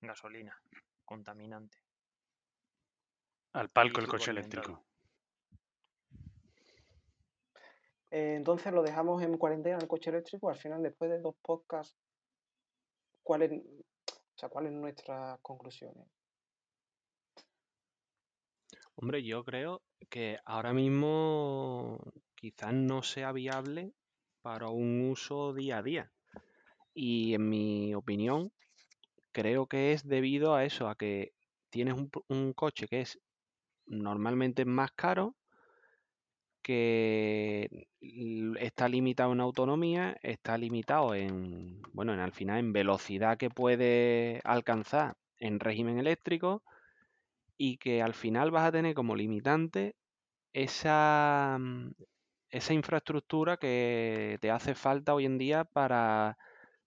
gasolina, 0.00 0.60
contaminante. 1.04 1.78
Al 3.52 3.70
palco 3.70 4.00
el 4.00 4.08
coche 4.08 4.30
eléctrico. 4.30 4.82
Eh, 8.10 8.34
entonces 8.36 8.72
lo 8.72 8.82
dejamos 8.82 9.22
en 9.22 9.38
cuarentena 9.38 9.78
el 9.78 9.86
coche 9.86 10.10
eléctrico. 10.10 10.50
Al 10.50 10.56
final, 10.56 10.82
después 10.82 11.10
de 11.10 11.20
dos 11.20 11.36
podcasts, 11.42 11.96
¿cuáles 13.22 13.52
o 13.52 13.91
sea, 14.42 14.48
¿cuáles 14.48 14.72
nuestras 14.72 15.38
conclusiones? 15.40 16.06
Hombre, 18.96 19.22
yo 19.22 19.44
creo 19.44 19.82
que 20.10 20.38
ahora 20.44 20.72
mismo 20.72 21.98
quizás 22.34 22.74
no 22.74 23.02
sea 23.02 23.32
viable 23.32 23.92
para 24.42 24.68
un 24.68 25.10
uso 25.10 25.54
día 25.54 25.78
a 25.78 25.82
día. 25.82 26.12
Y 26.92 27.34
en 27.34 27.48
mi 27.48 27.94
opinión, 27.94 28.52
creo 29.32 29.66
que 29.66 29.92
es 29.92 30.06
debido 30.06 30.54
a 30.54 30.64
eso, 30.64 30.88
a 30.88 30.96
que 30.96 31.32
tienes 31.70 31.94
un, 32.28 32.52
coche 32.52 32.86
que 32.88 33.00
es 33.02 33.18
normalmente 33.86 34.64
más 34.64 34.90
caro, 34.92 35.36
que 36.62 37.88
está 38.60 38.88
limitado 38.88 39.32
en 39.32 39.40
autonomía, 39.40 40.16
está 40.22 40.58
limitado 40.58 41.14
en, 41.14 41.82
bueno, 41.92 42.14
en 42.14 42.20
al 42.20 42.32
final 42.32 42.58
en 42.58 42.72
velocidad 42.72 43.38
que 43.38 43.50
puede 43.50 44.40
alcanzar 44.44 45.16
en 45.38 45.60
régimen 45.60 45.98
eléctrico 45.98 46.62
y 47.58 47.78
que 47.78 48.02
al 48.02 48.14
final 48.14 48.50
vas 48.50 48.64
a 48.68 48.72
tener 48.72 48.94
como 48.94 49.16
limitante 49.16 49.96
esa, 50.52 51.58
mm, 51.60 51.92
esa 52.50 52.74
infraestructura 52.74 53.56
que 53.56 54.38
te 54.40 54.50
hace 54.50 54.74
falta 54.74 55.14
hoy 55.14 55.26
en 55.26 55.38
día 55.38 55.64
para 55.64 56.38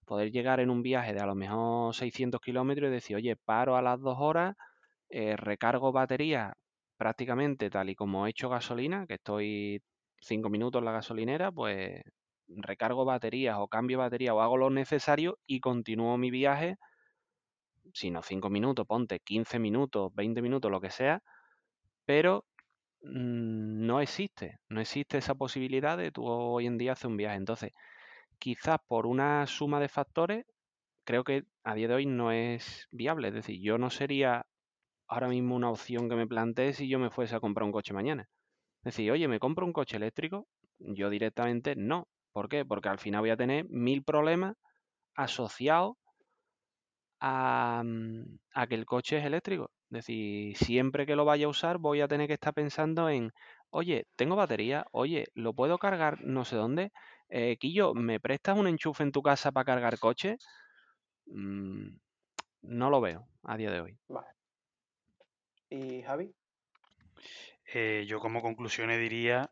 poder 0.06 0.32
llegar 0.32 0.60
en 0.60 0.70
un 0.70 0.84
viaje 0.84 1.14
de 1.14 1.22
a 1.22 1.26
lo 1.26 1.36
mejor 1.36 1.96
600 1.96 2.42
kilómetros 2.42 2.90
y 2.90 2.94
decir, 2.94 3.16
oye, 3.18 3.36
paro 3.36 3.76
a 3.76 3.82
las 3.82 4.02
dos 4.02 4.18
horas, 4.20 4.56
eh, 5.10 5.36
recargo 5.38 5.92
batería 5.92 6.58
prácticamente 6.98 7.70
tal 7.70 7.90
y 7.90 7.96
como 7.96 8.28
he 8.28 8.32
hecho 8.32 8.50
gasolina, 8.50 9.06
que 9.08 9.16
estoy 9.16 9.82
cinco 10.20 10.50
minutos 10.50 10.80
en 10.80 10.86
la 10.86 10.92
gasolinera, 10.94 11.52
pues 11.52 12.02
recargo 12.48 13.06
baterías 13.06 13.58
o 13.60 13.68
cambio 13.68 14.00
batería 14.00 14.34
o 14.34 14.42
hago 14.42 14.58
lo 14.58 14.70
necesario 14.70 15.40
y 15.48 15.60
continúo 15.60 16.18
mi 16.18 16.32
viaje, 16.32 16.78
si 17.94 18.12
no 18.12 18.22
cinco 18.22 18.50
minutos, 18.50 18.86
ponte 18.88 19.20
15 19.20 19.60
minutos, 19.60 20.14
20 20.14 20.42
minutos, 20.42 20.72
lo 20.72 20.82
que 20.82 20.90
sea, 20.90 21.22
pero 22.06 22.46
mm, 23.02 23.86
no 23.86 24.02
existe, 24.02 24.60
no 24.70 24.82
existe 24.82 25.18
esa 25.20 25.36
posibilidad 25.36 25.98
de 25.98 26.12
tú 26.12 26.26
hoy 26.28 26.68
en 26.68 26.78
día 26.78 26.94
hacer 26.94 27.10
un 27.10 27.18
viaje. 27.18 27.38
Entonces, 27.38 27.72
quizás 28.40 28.80
por 28.88 29.08
una 29.08 29.48
suma 29.48 29.80
de 29.80 29.90
factores, 29.90 30.46
creo 31.06 31.24
que 31.24 31.46
a 31.64 31.76
día 31.76 31.88
de 31.90 31.96
hoy 31.96 32.06
no 32.08 32.32
es 32.32 32.88
viable. 32.92 33.30
Es 33.30 33.36
decir, 33.36 33.62
yo 33.62 33.78
no 33.78 33.90
sería 33.90 34.46
ahora 35.08 35.28
mismo 35.28 35.56
una 35.56 35.70
opción 35.70 36.10
que 36.10 36.16
me 36.16 36.28
planteé 36.28 36.74
si 36.74 36.88
yo 36.90 37.00
me 37.00 37.10
fuese 37.10 37.36
a 37.36 37.40
comprar 37.40 37.66
un 37.66 37.72
coche 37.72 37.94
mañana. 37.94 38.28
Es 38.80 38.96
decir, 38.96 39.12
oye, 39.12 39.28
¿me 39.28 39.40
compro 39.40 39.66
un 39.66 39.74
coche 39.74 39.98
eléctrico? 39.98 40.48
Yo 40.80 41.10
directamente 41.10 41.76
no. 41.76 42.08
¿Por 42.34 42.50
qué? 42.50 42.66
Porque 42.66 42.90
al 42.90 43.00
final 43.00 43.22
voy 43.22 43.32
a 43.32 43.38
tener 43.38 43.66
mil 43.70 44.04
problemas 44.04 44.56
asociados 45.16 45.96
a, 47.20 47.82
mm, 47.86 48.38
a 48.54 48.68
que 48.68 48.76
el 48.76 48.86
coche 48.86 49.18
es 49.18 49.26
eléctrico. 49.26 49.72
Es 49.90 50.00
decir, 50.06 50.58
siempre 50.58 51.06
que 51.06 51.16
lo 51.16 51.26
vaya 51.26 51.46
a 51.46 51.50
usar 51.50 51.78
voy 51.78 52.02
a 52.02 52.08
tener 52.08 52.28
que 52.28 52.34
estar 52.34 52.54
pensando 52.54 53.10
en, 53.10 53.32
oye, 53.70 54.06
tengo 54.16 54.36
batería, 54.36 54.86
oye, 54.92 55.26
lo 55.34 55.54
puedo 55.54 55.78
cargar 55.78 56.22
no 56.24 56.46
sé 56.46 56.56
dónde. 56.56 56.92
Eh, 57.30 57.58
Quillo, 57.58 57.94
¿me 57.94 58.20
prestas 58.20 58.58
un 58.58 58.68
enchufe 58.68 59.04
en 59.04 59.12
tu 59.12 59.22
casa 59.22 59.52
para 59.52 59.66
cargar 59.66 60.00
coche? 60.00 60.38
Mm, 61.28 61.98
no 62.64 62.90
lo 62.90 63.02
veo 63.02 63.28
a 63.44 63.58
día 63.58 63.72
de 63.72 63.82
hoy. 63.82 63.98
Vale. 64.10 64.35
¿Y 65.76 66.04
Javi? 66.04 66.34
Eh, 67.74 68.06
yo 68.08 68.22
como 68.22 68.42
conclusiones 68.42 68.98
diría 68.98 69.50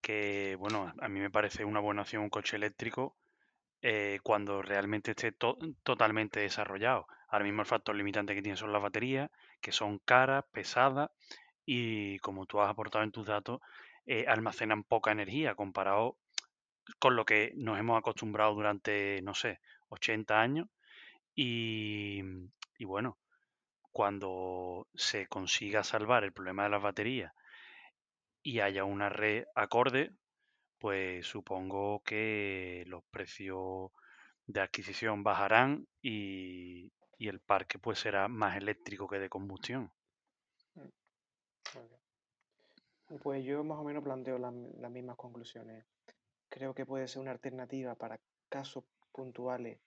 que, 0.00 0.56
bueno, 0.58 0.92
a 0.98 1.08
mí 1.08 1.20
me 1.20 1.30
parece 1.30 1.64
una 1.64 1.78
buena 1.78 2.02
opción 2.02 2.24
un 2.24 2.30
coche 2.30 2.56
eléctrico 2.56 3.16
eh, 3.80 4.18
cuando 4.24 4.62
realmente 4.62 5.12
esté 5.12 5.32
totalmente 5.82 6.40
desarrollado. 6.40 7.06
Ahora 7.28 7.44
mismo 7.44 7.62
el 7.62 7.68
factor 7.68 7.94
limitante 7.94 8.34
que 8.34 8.42
tiene 8.42 8.56
son 8.56 8.72
las 8.72 8.82
baterías, 8.82 9.30
que 9.60 9.70
son 9.70 10.00
caras, 10.00 10.44
pesadas 10.50 11.10
y 11.64 12.18
como 12.18 12.46
tú 12.46 12.60
has 12.60 12.68
aportado 12.68 13.04
en 13.04 13.12
tus 13.12 13.26
datos, 13.26 13.60
eh, 14.06 14.24
almacenan 14.26 14.82
poca 14.82 15.12
energía 15.12 15.54
comparado 15.54 16.16
con 16.98 17.14
lo 17.14 17.24
que 17.24 17.52
nos 17.54 17.78
hemos 17.78 17.96
acostumbrado 17.96 18.54
durante, 18.54 19.22
no 19.22 19.34
sé, 19.34 19.60
80 19.88 20.40
años. 20.40 20.68
Y, 21.36 22.22
y 22.78 22.84
bueno, 22.84 23.18
cuando 23.94 24.88
se 24.92 25.28
consiga 25.28 25.84
salvar 25.84 26.24
el 26.24 26.32
problema 26.32 26.64
de 26.64 26.70
las 26.70 26.82
baterías 26.82 27.32
y 28.42 28.58
haya 28.58 28.82
una 28.82 29.08
red 29.08 29.44
acorde, 29.54 30.10
pues 30.80 31.24
supongo 31.24 32.02
que 32.02 32.82
los 32.88 33.04
precios 33.04 33.92
de 34.48 34.60
adquisición 34.60 35.22
bajarán 35.22 35.86
y, 36.02 36.90
el 37.20 37.38
parque 37.38 37.78
pues 37.78 38.00
será 38.00 38.26
más 38.26 38.56
eléctrico 38.56 39.06
que 39.06 39.20
de 39.20 39.28
combustión. 39.28 39.92
Mm, 40.74 40.88
pues 43.22 43.44
yo 43.44 43.62
más 43.62 43.78
o 43.78 43.84
menos 43.84 44.02
planteo 44.02 44.38
las 44.38 44.90
mismas 44.90 45.16
conclusiones. 45.16 45.86
Creo 46.48 46.74
que 46.74 46.84
puede 46.84 47.06
ser 47.06 47.22
una 47.22 47.30
alternativa 47.30 47.94
para 47.94 48.18
casos 48.48 48.82
puntuales 49.12 49.78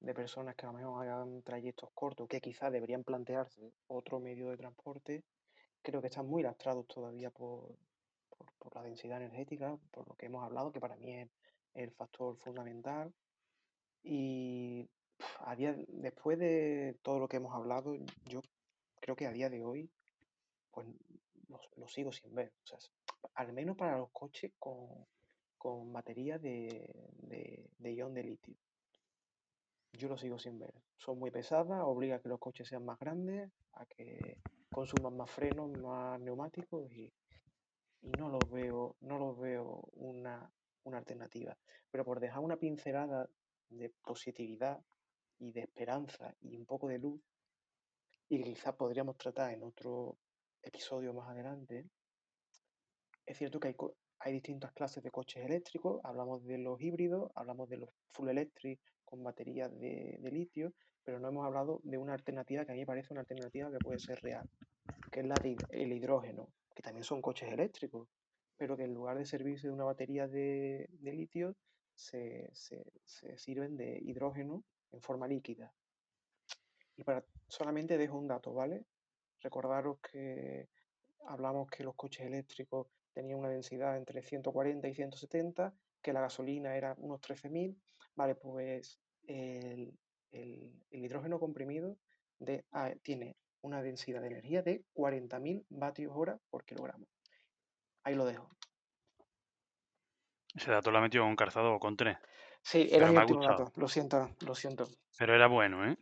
de 0.00 0.14
personas 0.14 0.54
que 0.54 0.66
a 0.66 0.70
lo 0.70 0.78
mejor 0.78 1.06
hagan 1.06 1.42
trayectos 1.42 1.90
cortos, 1.94 2.28
que 2.28 2.40
quizás 2.40 2.72
deberían 2.72 3.04
plantearse 3.04 3.72
otro 3.88 4.20
medio 4.20 4.50
de 4.50 4.56
transporte. 4.56 5.24
Creo 5.82 6.00
que 6.00 6.08
están 6.08 6.26
muy 6.26 6.42
lastrados 6.42 6.86
todavía 6.86 7.30
por, 7.30 7.76
por, 8.58 8.74
la 8.74 8.82
densidad 8.82 9.20
energética, 9.20 9.76
por 9.90 10.08
lo 10.08 10.14
que 10.14 10.26
hemos 10.26 10.44
hablado, 10.44 10.72
que 10.72 10.80
para 10.80 10.96
mí 10.96 11.12
es 11.14 11.28
el 11.74 11.90
factor 11.92 12.36
fundamental. 12.36 13.12
Y 14.02 14.88
a 15.40 15.56
día, 15.56 15.74
después 15.88 16.38
de 16.38 16.96
todo 17.02 17.18
lo 17.18 17.28
que 17.28 17.38
hemos 17.38 17.54
hablado, 17.54 17.94
yo 18.26 18.42
creo 19.00 19.16
que 19.16 19.26
a 19.26 19.32
día 19.32 19.50
de 19.50 19.64
hoy, 19.64 19.90
pues 20.70 20.86
lo, 21.76 21.88
sigo 21.88 22.12
sin 22.12 22.34
ver. 22.34 22.52
Al 23.34 23.52
menos 23.52 23.76
para 23.76 23.98
los 23.98 24.10
coches 24.10 24.52
con, 24.58 25.06
con 25.56 25.92
baterías 25.92 26.40
de, 26.40 26.88
de, 27.14 27.68
de 27.78 27.94
ion 27.94 28.14
de 28.14 28.22
litio. 28.22 28.56
Yo 29.92 30.08
lo 30.08 30.18
sigo 30.18 30.38
sin 30.38 30.58
ver. 30.58 30.74
Son 30.96 31.18
muy 31.18 31.30
pesadas, 31.30 31.82
obliga 31.82 32.16
a 32.16 32.20
que 32.20 32.28
los 32.28 32.38
coches 32.38 32.68
sean 32.68 32.84
más 32.84 32.98
grandes, 32.98 33.50
a 33.72 33.86
que 33.86 34.40
consuman 34.70 35.16
más 35.16 35.30
frenos, 35.30 35.70
más 35.78 36.20
neumáticos 36.20 36.92
y 36.92 37.12
no 38.02 38.28
los 38.28 38.50
veo, 38.50 38.96
no 39.00 39.18
los 39.18 39.38
veo 39.38 39.88
una, 39.94 40.50
alternativa. 40.92 41.54
Pero 41.90 42.02
por 42.04 42.18
dejar 42.18 42.40
una 42.40 42.56
pincelada 42.56 43.28
de 43.68 43.90
positividad 44.02 44.82
y 45.38 45.52
de 45.52 45.60
esperanza 45.60 46.34
y 46.40 46.56
un 46.56 46.64
poco 46.64 46.88
de 46.88 46.98
luz, 46.98 47.20
y 48.30 48.42
quizás 48.42 48.74
podríamos 48.74 49.18
tratar 49.18 49.52
en 49.52 49.64
otro 49.64 50.16
episodio 50.62 51.12
más 51.12 51.28
adelante, 51.28 51.84
es 53.26 53.36
cierto 53.36 53.60
que 53.60 53.68
hay, 53.68 53.76
hay 54.20 54.32
distintas 54.32 54.72
clases 54.72 55.02
de 55.02 55.10
coches 55.10 55.44
eléctricos, 55.44 56.00
hablamos 56.04 56.42
de 56.46 56.56
los 56.56 56.80
híbridos, 56.80 57.30
hablamos 57.34 57.68
de 57.68 57.76
los 57.76 57.90
full 58.14 58.30
electric 58.30 58.80
con 59.08 59.24
baterías 59.24 59.70
de, 59.80 60.18
de 60.20 60.30
litio, 60.30 60.74
pero 61.02 61.18
no 61.18 61.28
hemos 61.28 61.46
hablado 61.46 61.80
de 61.84 61.96
una 61.96 62.12
alternativa 62.12 62.66
que 62.66 62.72
a 62.72 62.74
mí 62.74 62.80
me 62.80 62.86
parece 62.86 63.14
una 63.14 63.22
alternativa 63.22 63.70
que 63.70 63.78
puede 63.78 63.98
ser 63.98 64.20
real, 64.20 64.46
que 65.10 65.20
es 65.20 65.26
la 65.26 65.34
de 65.36 65.56
el 65.70 65.94
hidrógeno, 65.94 66.52
que 66.74 66.82
también 66.82 67.04
son 67.04 67.22
coches 67.22 67.50
eléctricos, 67.50 68.06
pero 68.58 68.76
que 68.76 68.84
en 68.84 68.92
lugar 68.92 69.16
de 69.16 69.24
servirse 69.24 69.68
de 69.68 69.72
una 69.72 69.84
batería 69.84 70.28
de, 70.28 70.86
litio, 71.00 71.56
se, 71.94 72.50
sirven 73.36 73.78
de 73.78 73.98
hidrógeno 74.02 74.64
en 74.92 75.00
forma 75.00 75.26
líquida. 75.26 75.72
Y 76.94 77.04
para, 77.04 77.24
solamente 77.46 77.96
dejo 77.96 78.18
un 78.18 78.28
dato, 78.28 78.52
¿vale? 78.52 78.84
Recordaros 79.40 80.00
que 80.00 80.68
hablamos 81.26 81.70
que 81.70 81.84
los 81.84 81.94
coches 81.94 82.26
eléctricos 82.26 82.88
tenían 83.14 83.38
una 83.38 83.48
densidad 83.48 83.96
entre 83.96 84.22
140 84.22 84.86
y 84.88 84.94
170, 84.94 85.72
que 86.02 86.12
la 86.12 86.20
gasolina 86.20 86.76
era 86.76 86.94
unos 86.98 87.22
13.000, 87.22 87.74
vale, 88.18 88.34
pues 88.34 89.00
el, 89.26 89.96
hidrógeno 90.90 91.38
comprimido 91.38 91.96
de, 92.40 92.64
ah, 92.72 92.92
tiene 93.02 93.36
una 93.62 93.80
densidad 93.80 94.20
de 94.20 94.26
energía 94.26 94.62
de 94.62 94.84
40.000 94.94 95.64
vatios 95.70 96.12
hora 96.14 96.38
por 96.50 96.64
kilogramo. 96.64 97.06
Ahí 98.02 98.14
lo 98.14 98.26
dejo. 98.26 98.50
Ese 100.54 100.70
dato 100.70 100.90
lo 100.90 100.98
ha 100.98 101.00
metido 101.00 101.24
con 101.24 101.36
calzado 101.36 101.74
o 101.74 101.78
con 101.78 101.96
tres. 101.96 102.18
Sí, 102.62 102.88
era 102.90 103.10
mi 103.10 103.18
último 103.18 103.44
dato. 103.44 103.72
Lo 103.76 103.88
siento, 103.88 104.28
lo 104.40 104.54
siento. 104.54 104.88
Pero 105.16 105.34
era 105.34 105.46
bueno, 105.46 105.88
¿eh? 105.88 105.96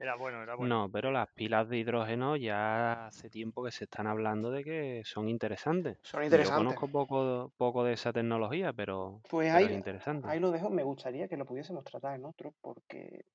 Era 0.00 0.16
bueno, 0.16 0.42
era 0.42 0.54
bueno. 0.54 0.74
No, 0.74 0.90
pero 0.90 1.10
las 1.10 1.28
pilas 1.28 1.68
de 1.68 1.76
hidrógeno 1.76 2.34
ya 2.34 3.06
hace 3.06 3.28
tiempo 3.28 3.62
que 3.62 3.70
se 3.70 3.84
están 3.84 4.06
hablando 4.06 4.50
de 4.50 4.64
que 4.64 5.02
son 5.04 5.28
interesantes. 5.28 5.98
Son 6.02 6.24
interesantes. 6.24 6.58
Yo 6.58 6.64
conozco 6.64 6.88
poco, 6.88 7.52
poco 7.58 7.84
de 7.84 7.92
esa 7.92 8.10
tecnología, 8.10 8.72
pero, 8.72 9.20
pues 9.28 9.52
ahí, 9.52 9.66
interesante. 9.66 10.26
Ahí 10.26 10.40
lo 10.40 10.52
dejo. 10.52 10.70
Me 10.70 10.82
gustaría 10.82 11.28
que 11.28 11.36
lo 11.36 11.44
pudiésemos 11.44 11.84
tratar 11.84 12.14
en 12.14 12.24
otro 12.24 12.54
porque 12.62 13.26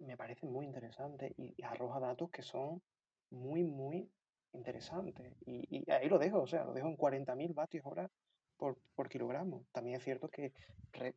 me 0.00 0.16
parece 0.16 0.44
muy 0.46 0.66
interesante 0.66 1.32
y 1.36 1.54
arroja 1.62 2.00
datos 2.00 2.30
que 2.30 2.42
son 2.42 2.82
muy, 3.30 3.62
muy 3.62 4.10
interesante. 4.54 5.36
Y, 5.46 5.88
ahí 5.88 6.08
lo 6.08 6.18
dejo, 6.18 6.42
o 6.42 6.46
sea, 6.48 6.64
lo 6.64 6.72
dejo 6.72 6.88
en 6.88 6.96
40.000 6.96 7.54
vatios 7.54 7.86
hora 7.86 8.10
por, 8.56 8.76
por, 8.96 9.08
kilogramo. 9.08 9.66
También 9.70 9.98
es 9.98 10.02
cierto 10.02 10.28
que 10.28 10.52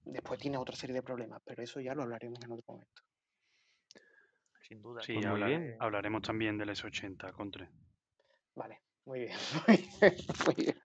después 0.06 0.40
tiene 0.40 0.58
otra 0.58 0.76
serie 0.76 0.94
de 0.94 1.02
problemas, 1.02 1.42
pero 1.44 1.64
eso 1.64 1.80
ya 1.80 1.96
lo 1.96 2.04
hablaremos 2.04 2.40
en 2.44 2.52
otro 2.52 2.66
momento. 2.68 3.02
Sin 4.72 4.82
duda. 4.82 5.02
Sí, 5.02 5.16
pues 5.16 5.76
hablaremos 5.80 6.22
también 6.22 6.58
del 6.58 6.70
S80 6.70 7.34
con 7.34 7.52
3. 7.52 7.70
Vale, 8.56 8.80
muy 9.06 9.20
bien, 9.20 9.38
muy 10.46 10.56
bien, 10.56 10.76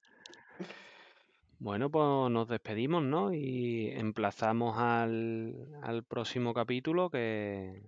Bueno, 1.60 1.88
pues 1.88 2.30
nos 2.30 2.48
despedimos, 2.48 3.04
¿no? 3.04 3.32
Y 3.32 3.90
emplazamos 3.90 4.76
al, 4.76 5.68
al 5.82 6.02
próximo 6.02 6.52
capítulo 6.52 7.10
que 7.10 7.80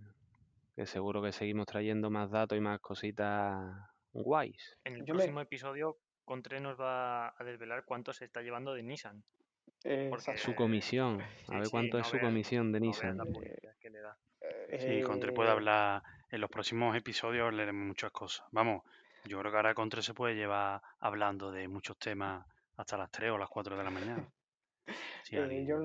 que 0.78 0.86
seguro 0.86 1.20
que 1.20 1.32
seguimos 1.32 1.66
trayendo 1.66 2.09
más 2.09 2.30
datos 2.30 2.57
y 2.57 2.61
más 2.61 2.78
cositas 2.78 3.76
guays. 4.12 4.78
En 4.84 4.94
el 4.94 5.05
próximo 5.05 5.40
episodio, 5.40 5.99
Contre 6.24 6.61
nos 6.61 6.78
va 6.78 7.30
a 7.36 7.44
desvelar 7.44 7.84
cuánto 7.84 8.12
se 8.12 8.26
está 8.26 8.42
llevando 8.42 8.72
de 8.74 8.84
Nissan. 8.84 9.24
Su 10.37 10.55
comisión, 10.55 11.22
a 11.49 11.59
ver 11.59 11.68
cuánto 11.70 11.99
es 11.99 12.07
su 12.07 12.18
comisión 12.18 12.72
de 12.72 12.81
Nissan. 12.81 13.18
sí, 14.79 15.03
Contre 15.03 15.33
puede 15.33 15.51
hablar 15.51 16.03
en 16.31 16.41
los 16.41 16.51
próximos 16.51 16.97
episodios 16.97 17.53
leeremos 17.55 17.87
muchas 17.87 18.11
cosas. 18.11 18.47
Vamos, 18.53 18.83
yo 19.24 19.39
creo 19.39 19.51
que 19.51 19.57
ahora 19.57 19.74
Contra 19.74 20.03
se 20.03 20.14
puede 20.14 20.35
llevar 20.35 20.83
hablando 21.01 21.51
de 21.51 21.68
muchos 21.68 21.99
temas 21.99 22.47
hasta 22.76 22.97
las 22.97 23.11
3 23.11 23.33
o 23.33 23.39
las 23.39 23.49
4 23.49 23.76
de 23.76 23.85
la 23.85 23.91
mañana. 23.91 24.29
Eh, 25.31 25.66
yo 25.68 25.76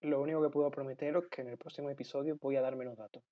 lo 0.00 0.22
único 0.22 0.42
que 0.42 0.48
puedo 0.48 0.70
prometeros 0.70 1.24
es 1.24 1.28
que 1.30 1.42
en 1.42 1.48
el 1.48 1.58
próximo 1.58 1.90
episodio 1.90 2.38
voy 2.40 2.56
a 2.56 2.62
dar 2.62 2.76
menos 2.76 2.96
datos. 2.96 3.22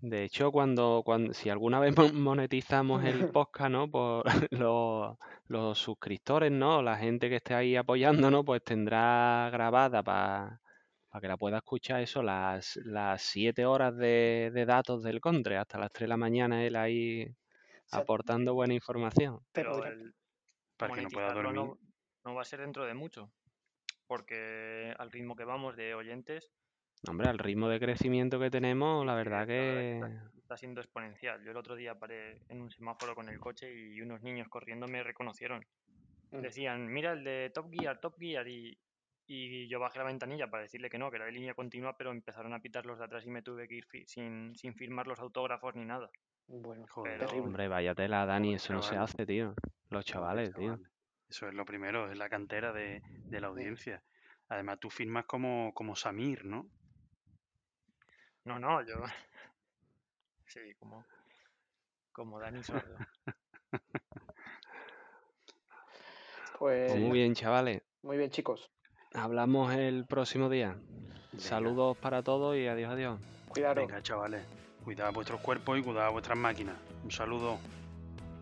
De 0.00 0.24
hecho, 0.24 0.52
cuando, 0.52 1.02
cuando 1.04 1.32
si 1.32 1.48
alguna 1.50 1.80
vez 1.80 1.94
monetizamos 2.14 3.04
el 3.04 3.28
podcast, 3.32 3.70
¿no? 3.70 3.90
Por 3.90 4.24
los, 4.52 5.16
los 5.48 5.78
suscriptores, 5.78 6.52
¿no? 6.52 6.82
La 6.82 6.96
gente 6.96 7.28
que 7.28 7.36
esté 7.36 7.54
ahí 7.54 7.76
apoyándonos, 7.76 8.44
pues 8.44 8.62
tendrá 8.62 9.48
grabada 9.50 10.02
para 10.02 10.60
que 11.20 11.28
la 11.28 11.36
pueda 11.36 11.58
escuchar 11.58 12.02
eso, 12.02 12.22
las, 12.22 12.76
las 12.84 13.22
siete 13.22 13.64
horas 13.64 13.96
de, 13.96 14.64
datos 14.66 15.02
del 15.02 15.20
Contre, 15.20 15.56
hasta 15.56 15.78
las 15.78 15.90
3 15.90 16.02
de 16.02 16.08
la 16.08 16.16
mañana 16.16 16.64
él 16.64 16.76
ahí 16.76 17.26
aportando 17.90 18.54
buena 18.54 18.74
información. 18.74 19.40
Pero 19.52 19.84
el, 19.84 20.14
para 20.76 20.94
que 20.94 21.02
no 21.02 21.08
pueda 21.08 21.32
dormir. 21.32 21.54
no 22.24 22.34
va 22.34 22.42
a 22.42 22.44
ser 22.44 22.60
dentro 22.60 22.84
de 22.84 22.94
mucho, 22.94 23.30
porque 24.06 24.94
al 24.98 25.10
ritmo 25.10 25.36
que 25.36 25.44
vamos 25.44 25.76
de 25.76 25.94
oyentes, 25.94 26.50
Hombre, 27.08 27.28
al 27.28 27.38
ritmo 27.38 27.68
de 27.68 27.78
crecimiento 27.78 28.40
que 28.40 28.50
tenemos, 28.50 29.04
la 29.04 29.14
verdad 29.14 29.46
que... 29.46 30.00
Está, 30.36 30.56
siendo 30.56 30.80
exponencial. 30.80 31.42
Yo 31.44 31.50
el 31.50 31.56
otro 31.56 31.74
día 31.74 31.98
paré 31.98 32.40
en 32.48 32.60
un 32.60 32.70
semáforo 32.70 33.14
con 33.14 33.28
el 33.28 33.38
coche 33.38 33.72
y 33.72 34.00
unos 34.00 34.22
niños 34.22 34.48
corriendo 34.48 34.86
me 34.86 35.02
reconocieron. 35.02 35.66
Decían, 36.30 36.86
mira 36.92 37.12
el 37.12 37.24
de 37.24 37.50
Top 37.54 37.70
Gear, 37.70 37.98
Top 38.00 38.16
Gear. 38.18 38.46
Y, 38.48 38.78
y 39.26 39.68
yo 39.68 39.80
bajé 39.80 39.98
la 39.98 40.04
ventanilla 40.04 40.48
para 40.48 40.62
decirle 40.62 40.88
que 40.88 40.98
no, 40.98 41.10
que 41.10 41.16
era 41.16 41.26
de 41.26 41.32
línea 41.32 41.54
continua, 41.54 41.96
pero 41.96 42.12
empezaron 42.12 42.54
a 42.54 42.60
pitar 42.60 42.86
los 42.86 42.98
de 42.98 43.04
atrás 43.04 43.24
y 43.26 43.30
me 43.30 43.42
tuve 43.42 43.66
que 43.66 43.76
ir 43.76 43.86
sin, 44.06 44.54
sin 44.56 44.74
firmar 44.74 45.06
los 45.06 45.18
autógrafos 45.18 45.74
ni 45.74 45.84
nada. 45.84 46.10
Bueno, 46.46 46.86
joder. 46.88 47.24
Hombre, 47.34 47.66
vaya 47.66 47.94
tela, 47.94 48.24
Dani, 48.24 48.54
eso 48.54 48.72
no 48.72 48.82
se 48.82 48.96
hace, 48.96 49.26
tío. 49.26 49.54
Los 49.90 50.04
chavales, 50.04 50.54
tío. 50.54 50.78
Eso 51.28 51.48
es 51.48 51.54
lo 51.54 51.64
primero, 51.64 52.10
es 52.10 52.16
la 52.16 52.28
cantera 52.28 52.72
de, 52.72 53.02
de 53.02 53.40
la 53.40 53.48
audiencia. 53.48 54.02
Además, 54.48 54.78
tú 54.78 54.90
firmas 54.90 55.24
como, 55.24 55.72
como 55.74 55.96
Samir, 55.96 56.44
¿no? 56.44 56.68
No, 58.46 58.58
no, 58.58 58.80
yo. 58.82 58.94
Sí, 60.46 60.60
como. 60.78 61.04
Como 62.12 62.38
Dani 62.38 62.62
Sordo. 62.62 62.96
Pues. 66.58 66.96
Muy 66.96 67.18
bien, 67.18 67.34
chavales. 67.34 67.82
Muy 68.02 68.16
bien, 68.16 68.30
chicos. 68.30 68.70
Hablamos 69.12 69.74
el 69.74 70.06
próximo 70.06 70.48
día. 70.48 70.78
Saludos 71.36 71.98
para 71.98 72.22
todos 72.22 72.56
y 72.56 72.66
adiós, 72.66 72.92
adiós. 72.92 73.20
Cuidado. 73.48 73.74
Venga, 73.74 74.00
chavales. 74.00 74.46
Cuidad 74.84 75.12
vuestros 75.12 75.40
cuerpos 75.40 75.78
y 75.78 75.82
cuidad 75.82 76.10
vuestras 76.10 76.38
máquinas. 76.38 76.76
Un 77.04 77.10
saludo. 77.10 77.58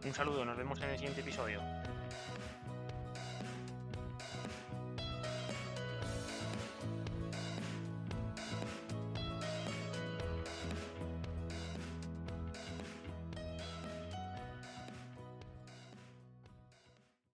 Un 0.04 0.14
saludo, 0.14 0.44
nos 0.44 0.56
vemos 0.56 0.80
en 0.82 0.90
el 0.90 0.96
siguiente 0.96 1.22
episodio. 1.22 1.60